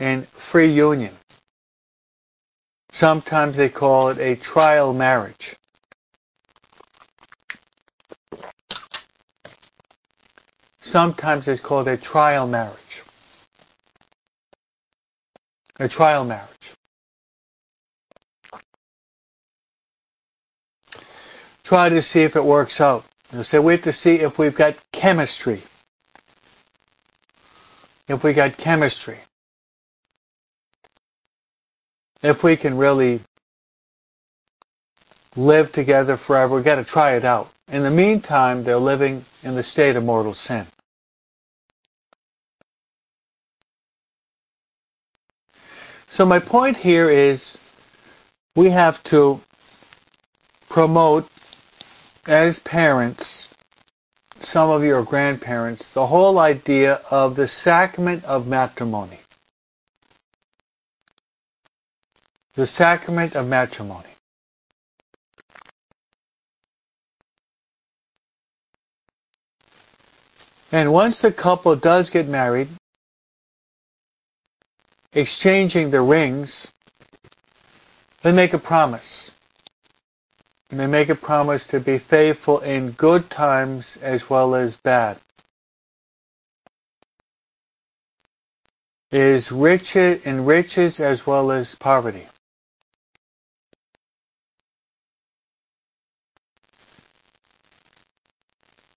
[0.00, 1.14] in free union.
[2.92, 5.54] Sometimes they call it a trial marriage.
[10.80, 13.02] Sometimes it's called a trial marriage.
[15.78, 16.63] A trial marriage
[21.64, 23.04] try to see if it works out.
[23.32, 25.62] You say we have to see if we've got chemistry.
[28.06, 29.18] If we got chemistry.
[32.22, 33.20] If we can really
[35.36, 37.50] live together forever, we've got to try it out.
[37.68, 40.66] In the meantime, they're living in the state of mortal sin.
[46.10, 47.58] So my point here is
[48.54, 49.40] we have to
[50.68, 51.28] promote
[52.26, 53.48] as parents,
[54.40, 59.18] some of your grandparents, the whole idea of the sacrament of matrimony.
[62.54, 64.08] The sacrament of matrimony.
[70.72, 72.68] And once the couple does get married,
[75.12, 76.66] exchanging the rings,
[78.22, 79.30] they make a promise.
[80.74, 85.18] And they make a promise to be faithful in good times as well as bad.
[89.12, 92.26] Is rich in riches as well as poverty.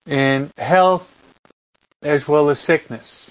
[0.04, 1.08] In health
[2.02, 3.30] as well as sickness.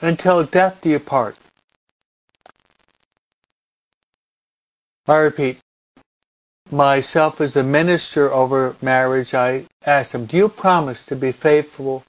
[0.00, 1.36] Until death do you part.
[5.06, 5.60] I repeat,
[6.70, 12.04] myself as a minister over marriage, I asked him, do you promise to be faithful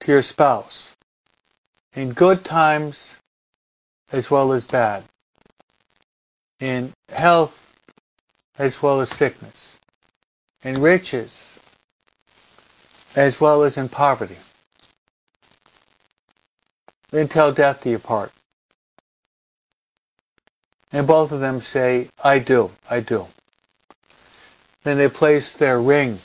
[0.00, 0.96] to your spouse
[1.94, 3.16] in good times
[4.12, 5.04] as well as bad,
[6.60, 7.54] in health
[8.58, 9.78] as well as sickness,
[10.62, 11.58] in riches
[13.14, 14.38] as well as in poverty,
[17.12, 18.32] until death do you part?
[20.92, 23.26] And both of them say, I do, I do.
[24.84, 26.18] Then they place their ring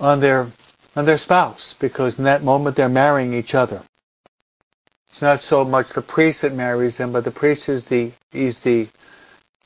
[0.00, 0.50] on their
[0.94, 3.82] on their spouse because in that moment they're marrying each other.
[5.10, 8.60] It's not so much the priest that marries them, but the priest is the he's
[8.60, 8.88] the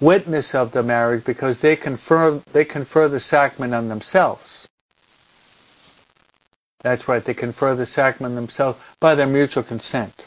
[0.00, 4.66] witness of the marriage because they confer they confer the sacrament on themselves.
[6.82, 10.26] That's right, they confer the sacrament themselves by their mutual consent.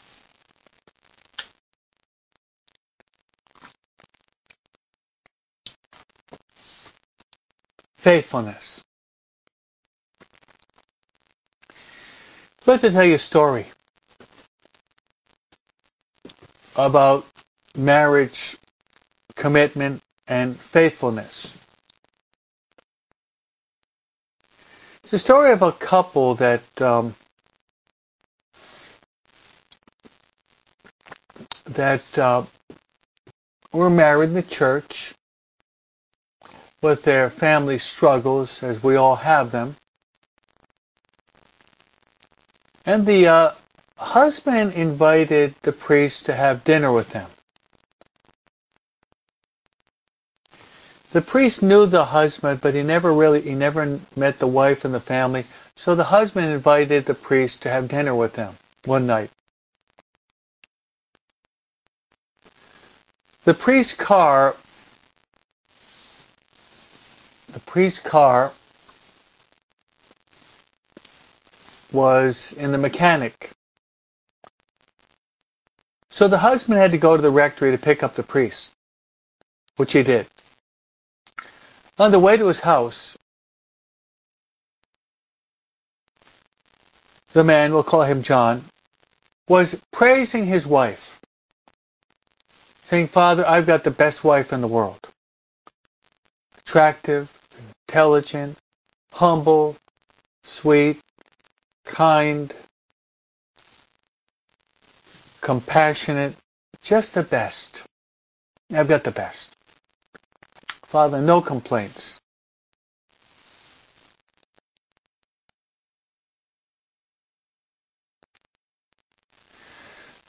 [8.04, 8.82] Faithfulness.
[12.62, 13.66] I'd like to tell you a story
[16.76, 17.26] about
[17.78, 18.58] marriage,
[19.38, 21.54] commitment, and faithfulness.
[25.06, 27.16] It's a story of a couple that um,
[31.68, 32.44] that uh,
[33.72, 35.14] were married in the church
[36.84, 39.76] with their family struggles, as we all have them.
[42.86, 43.52] And the uh,
[43.98, 47.30] husband invited the priest to have dinner with them.
[51.12, 54.94] The priest knew the husband, but he never really, he never met the wife and
[54.94, 55.46] the family.
[55.76, 59.30] So the husband invited the priest to have dinner with them one night.
[63.46, 64.56] The priest's car,
[67.54, 68.52] the priest's car
[71.92, 73.52] was in the mechanic.
[76.10, 78.72] So the husband had to go to the rectory to pick up the priest,
[79.78, 80.28] which he did.
[82.00, 83.16] On the way to his house,
[87.34, 88.66] the man, we'll call him John,
[89.48, 91.20] was praising his wife,
[92.86, 95.10] saying, Father, I've got the best wife in the world.
[96.60, 97.30] Attractive,
[97.88, 98.58] intelligent,
[99.12, 99.78] humble,
[100.44, 101.00] sweet,
[101.86, 102.54] kind,
[105.42, 106.36] compassionate,
[106.82, 107.82] just the best.
[108.74, 109.56] I've got the best.
[110.86, 112.20] Father, no complaints.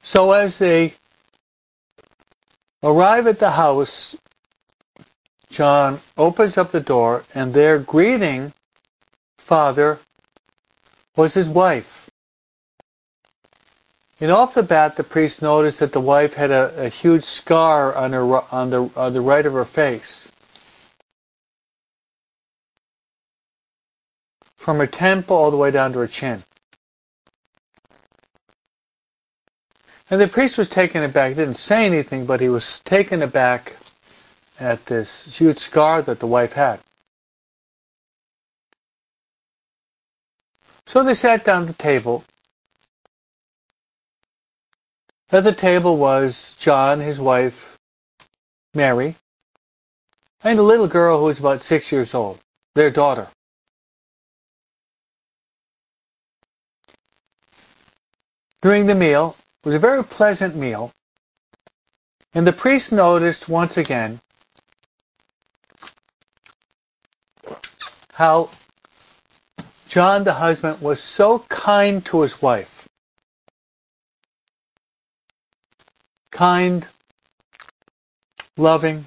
[0.03, 0.95] So as they
[2.83, 4.17] arrive at the house,
[5.55, 8.53] John opens up the door and their greeting,
[9.39, 10.01] Father,
[11.17, 12.11] was his wife.
[14.21, 17.95] And off the bat, the priest noticed that the wife had a, a huge scar
[17.95, 20.29] on her on the on the right of her face.
[24.65, 26.43] from her temple all the way down to her chin.
[30.09, 31.29] And the priest was taken aback.
[31.29, 33.77] He didn't say anything, but he was taken aback
[34.59, 36.81] at this huge scar that the wife had.
[40.87, 42.25] So they sat down at the table.
[45.33, 47.79] At the table was John, his wife,
[48.75, 49.17] Mary,
[50.43, 52.39] and a little girl who was about six years old,
[52.75, 53.29] their daughter.
[58.65, 59.37] during the meal.
[59.63, 60.91] It was a very pleasant meal.
[62.33, 64.21] And the priest noticed once again
[68.15, 68.49] how
[69.89, 72.87] John the husband was so kind to his wife.
[76.31, 76.87] Kind,
[78.57, 79.07] loving,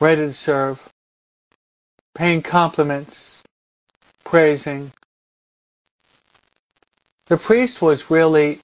[0.00, 0.88] ready to serve,
[2.14, 3.42] paying compliments,
[4.24, 4.92] praising,
[7.26, 8.60] the priest was really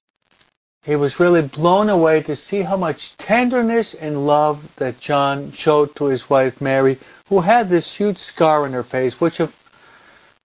[0.83, 5.95] he was really blown away to see how much tenderness and love that John showed
[5.95, 9.55] to his wife Mary, who had this huge scar on her face, which have,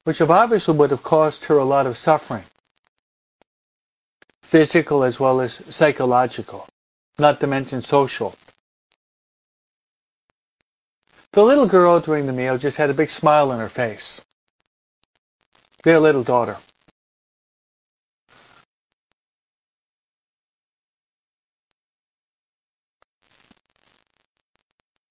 [0.05, 2.45] which have obviously would have caused her a lot of suffering,
[4.43, 6.68] physical as well as psychological,
[7.18, 8.36] not to mention social.
[11.32, 14.20] The little girl during the meal just had a big smile on her face.
[15.82, 16.57] Their little daughter.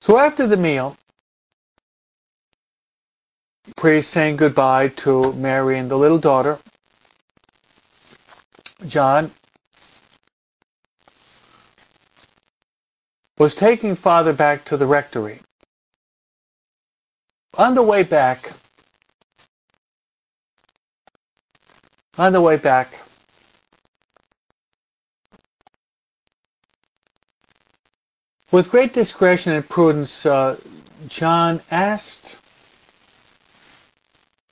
[0.08, 0.96] So after the meal,
[3.76, 6.60] priest saying goodbye to Mary and the little daughter,
[8.88, 9.32] John
[13.38, 15.42] was taking father back to the rectory.
[17.58, 18.54] On the way back,
[22.18, 22.94] on the way back,
[28.52, 30.58] With great discretion and prudence, uh,
[31.08, 32.38] John asked,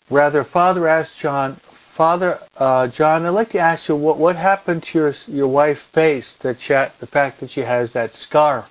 [0.09, 4.83] rather, Father asked John, Father uh, John, I'd like to ask you what what happened
[4.83, 6.35] to your your wife's face?
[6.37, 8.65] That she, the fact that she has that scar.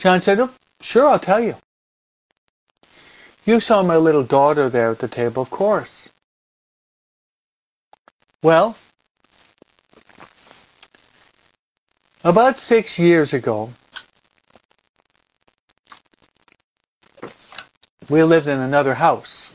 [0.00, 0.50] John said, oh,
[0.80, 1.54] "Sure, I'll tell you."
[3.44, 6.08] You saw my little daughter there at the table, of course.
[8.42, 8.76] Well,
[12.24, 13.70] about six years ago,
[18.08, 19.50] we lived in another house.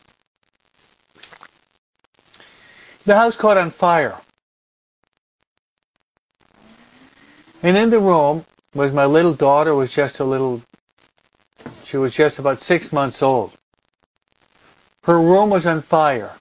[3.05, 4.15] The house caught on fire.
[7.63, 8.45] And in the room
[8.75, 10.61] was my little daughter was just a little
[11.85, 13.51] she was just about six months old.
[15.03, 16.31] Her room was on fire.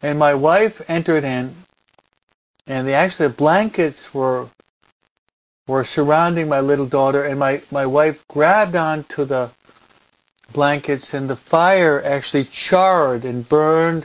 [0.00, 1.54] And my wife entered in
[2.66, 4.48] and the actually the blankets were
[5.70, 9.48] were surrounding my little daughter and my, my wife grabbed onto the
[10.52, 14.04] blankets and the fire actually charred and burned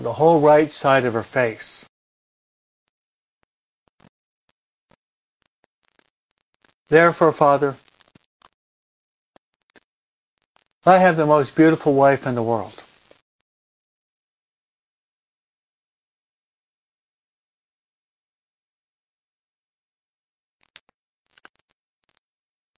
[0.00, 1.84] the whole right side of her face.
[6.88, 7.76] Therefore, Father,
[10.86, 12.83] I have the most beautiful wife in the world.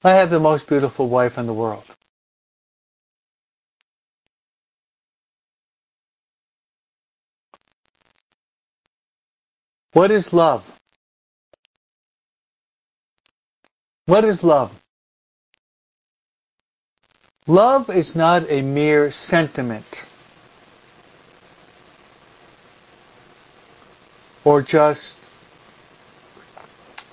[0.07, 1.83] I have the most beautiful wife in the world.
[9.95, 10.63] What is love?
[14.05, 14.71] What is love?
[17.49, 19.87] Love is not a mere sentiment
[24.45, 25.17] or just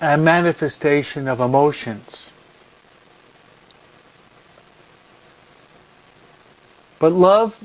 [0.00, 2.30] a manifestation of emotions.
[6.98, 7.58] But love,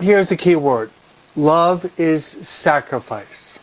[0.00, 0.90] here's the key word.
[1.36, 3.58] Love is sacrifice.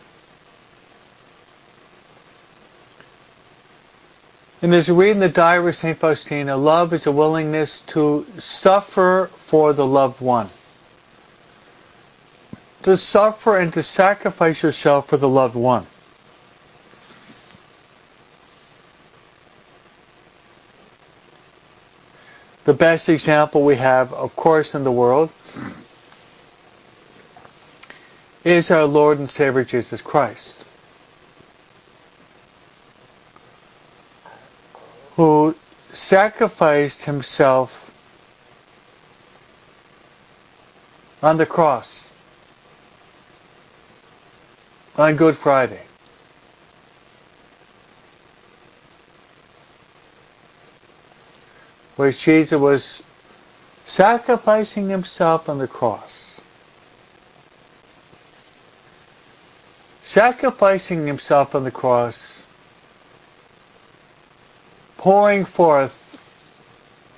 [4.60, 5.96] And as we read in the diary of St.
[5.96, 10.48] Faustina, love is a willingness to suffer for the loved one.
[12.82, 15.86] To suffer and to sacrifice yourself for the loved one.
[22.68, 25.30] The best example we have, of course, in the world
[28.44, 30.54] is our Lord and Savior Jesus Christ,
[35.16, 35.56] who
[35.94, 37.90] sacrificed himself
[41.22, 42.10] on the cross
[44.98, 45.87] on Good Friday.
[51.98, 53.02] Where Jesus was
[53.84, 56.40] sacrificing himself on the cross.
[60.04, 62.44] Sacrificing himself on the cross,
[64.96, 66.16] pouring forth,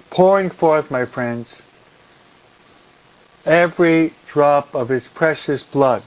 [0.08, 1.60] pouring forth, my friends,
[3.44, 6.02] every drop of his precious blood.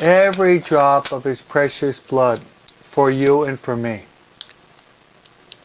[0.00, 2.40] Every drop of his precious blood
[2.80, 4.04] for you and for me.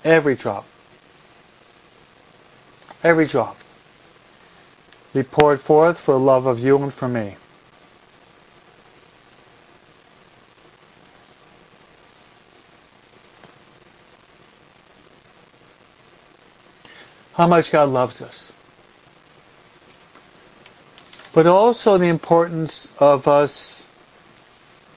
[0.04, 0.66] Every drop
[3.04, 3.58] every drop
[5.14, 7.36] be poured forth for love of you and for me.
[17.34, 18.52] How much God loves us.
[21.34, 23.86] But also the importance of us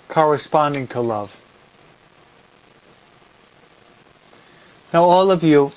[0.09, 1.34] corresponding to love.
[4.92, 5.72] Now all of you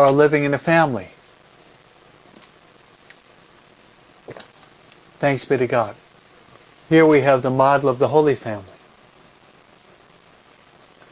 [0.00, 1.08] are living in a family.
[5.18, 5.94] Thanks be to God.
[6.88, 8.64] Here we have the model of the Holy Family.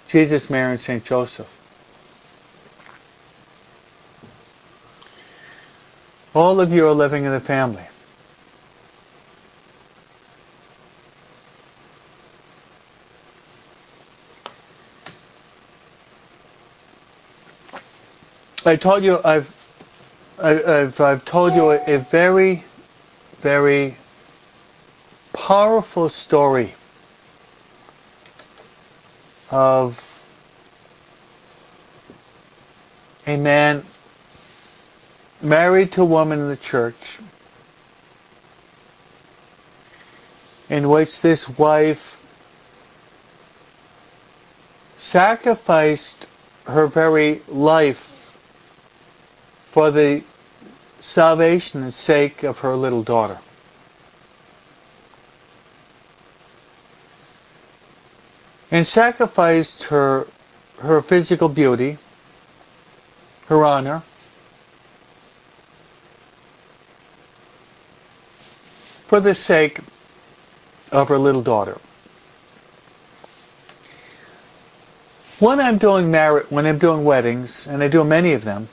[0.08, 1.04] Jesus, Mary, and St.
[1.04, 1.48] Joseph.
[6.34, 7.84] All of you are living in a family.
[18.68, 19.50] I told you I've
[20.38, 22.64] I, have I've told you a, a very
[23.40, 23.96] very
[25.32, 26.74] powerful story
[29.50, 29.98] of
[33.26, 33.86] a man
[35.40, 37.18] married to a woman in the church
[40.68, 42.22] in which this wife
[44.98, 46.26] sacrificed
[46.66, 48.16] her very life
[49.70, 50.22] for the
[51.00, 53.38] salvation and sake of her little daughter.
[58.70, 60.26] And sacrificed her
[60.80, 61.98] her physical beauty,
[63.46, 64.02] her honor,
[69.06, 69.80] for the sake
[70.92, 71.78] of her little daughter.
[75.38, 78.68] When I'm doing marriage, when I'm doing weddings, and I do many of them,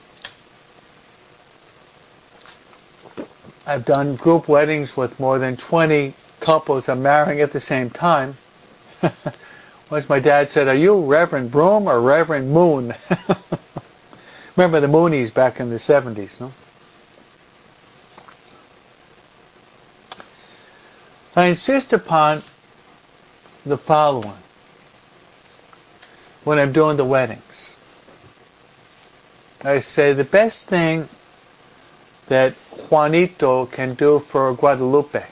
[3.67, 8.37] I've done group weddings with more than 20 couples I'm marrying at the same time.
[9.89, 12.93] Once my dad said, are you Reverend Broom or Reverend Moon?
[14.55, 16.53] Remember the Moonies back in the 70s, no?
[21.35, 22.43] I insist upon
[23.65, 24.37] the following
[26.43, 27.75] when I'm doing the weddings.
[29.63, 31.09] I say the best thing
[32.27, 32.53] that
[32.89, 35.23] Juanito can do for Guadalupe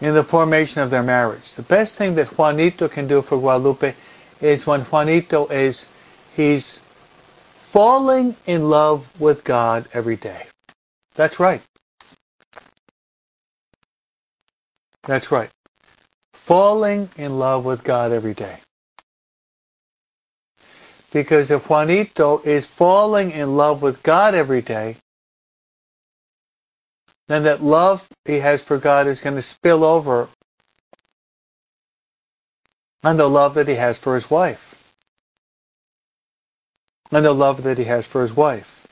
[0.00, 1.54] in the formation of their marriage.
[1.54, 3.94] The best thing that Juanito can do for Guadalupe
[4.40, 5.86] is when Juanito is,
[6.34, 6.80] he's
[7.70, 10.46] falling in love with God every day.
[11.14, 11.62] That's right.
[15.04, 15.50] That's right.
[16.32, 18.56] Falling in love with God every day.
[21.12, 24.96] Because if Juanito is falling in love with God every day,
[27.28, 30.28] then that love he has for God is going to spill over
[33.04, 34.68] on the love that he has for his wife.
[37.10, 38.86] And the love that he has for his wife.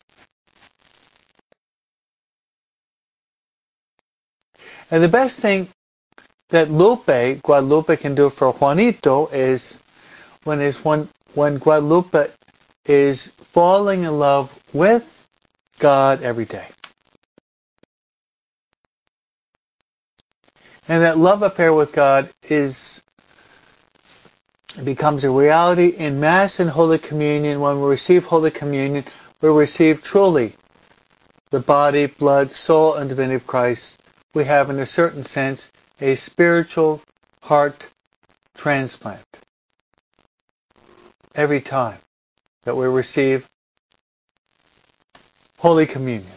[4.90, 5.68] And the best thing
[6.50, 9.76] that Lupe, Guadalupe can do for Juanito is
[10.44, 12.30] when is when when Guadalupe
[12.86, 15.04] is falling in love with
[15.78, 16.66] God every day.
[20.88, 23.00] And that love affair with God is
[24.84, 27.60] becomes a reality in Mass and Holy Communion.
[27.60, 29.04] When we receive Holy Communion,
[29.40, 30.54] we receive truly
[31.50, 33.98] the body, blood, soul, and divinity of Christ
[34.32, 37.02] we have, in a certain sense, a spiritual
[37.42, 37.86] heart
[38.56, 39.29] transplant
[41.34, 41.98] every time
[42.64, 43.48] that we receive
[45.58, 46.32] Holy Communion.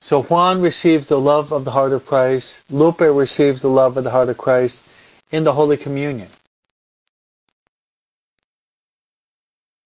[0.00, 2.64] So Juan receives the love of the heart of Christ.
[2.70, 4.80] Lupe receives the love of the heart of Christ
[5.30, 6.28] in the Holy Communion.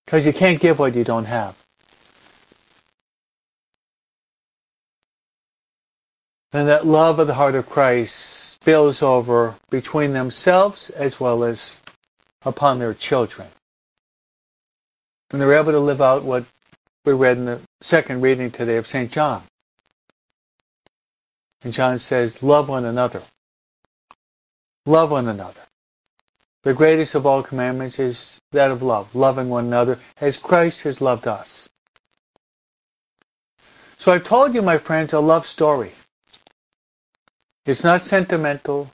[0.05, 1.57] Because you can't give what you don't have.
[6.53, 8.15] And that love of the heart of Christ
[8.53, 11.82] spills over between themselves as well as
[12.45, 13.49] upon their children.
[15.31, 16.45] And they're able to live out what
[17.05, 19.11] we read in the second reading today of St.
[19.11, 19.43] John.
[21.65, 23.23] And John says, love one another.
[24.87, 25.61] Love one another.
[26.65, 31.01] The greatest of all commandments is that of love, loving one another as Christ has
[31.01, 31.69] loved us.
[33.99, 35.93] So I've told you, my friends, a love story.
[37.65, 38.91] It's not sentimental.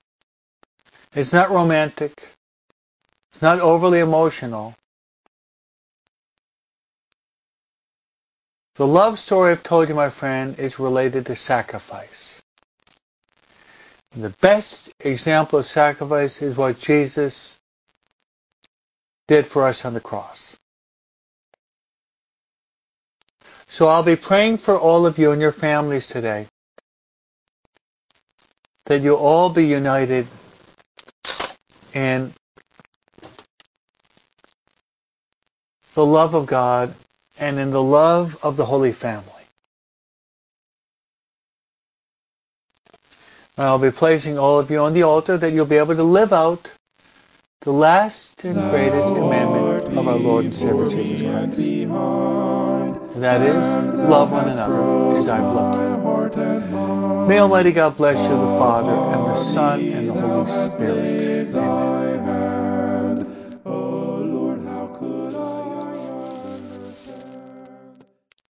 [1.15, 2.13] It's not romantic.
[3.33, 4.75] It's not overly emotional.
[8.77, 12.41] The love story I've told you, my friend, is related to sacrifice.
[14.17, 17.59] The best example of sacrifice is what Jesus
[19.27, 20.57] did for us on the cross.
[23.69, 26.47] So I'll be praying for all of you and your families today
[28.87, 30.27] that you all be united
[31.93, 32.33] in
[35.95, 36.95] the love of God
[37.39, 39.25] and in the love of the Holy Family.
[43.57, 46.33] I'll be placing all of you on the altar that you'll be able to live
[46.33, 46.71] out
[47.63, 51.59] the last and greatest commandment of our Lord and Savior Jesus Christ.
[51.59, 53.57] And that is,
[54.09, 57.27] love one another as I've loved you.
[57.27, 61.49] May Almighty God bless you, the Father, and the Son, and the Holy Spirit.
[61.55, 62.18] Amen.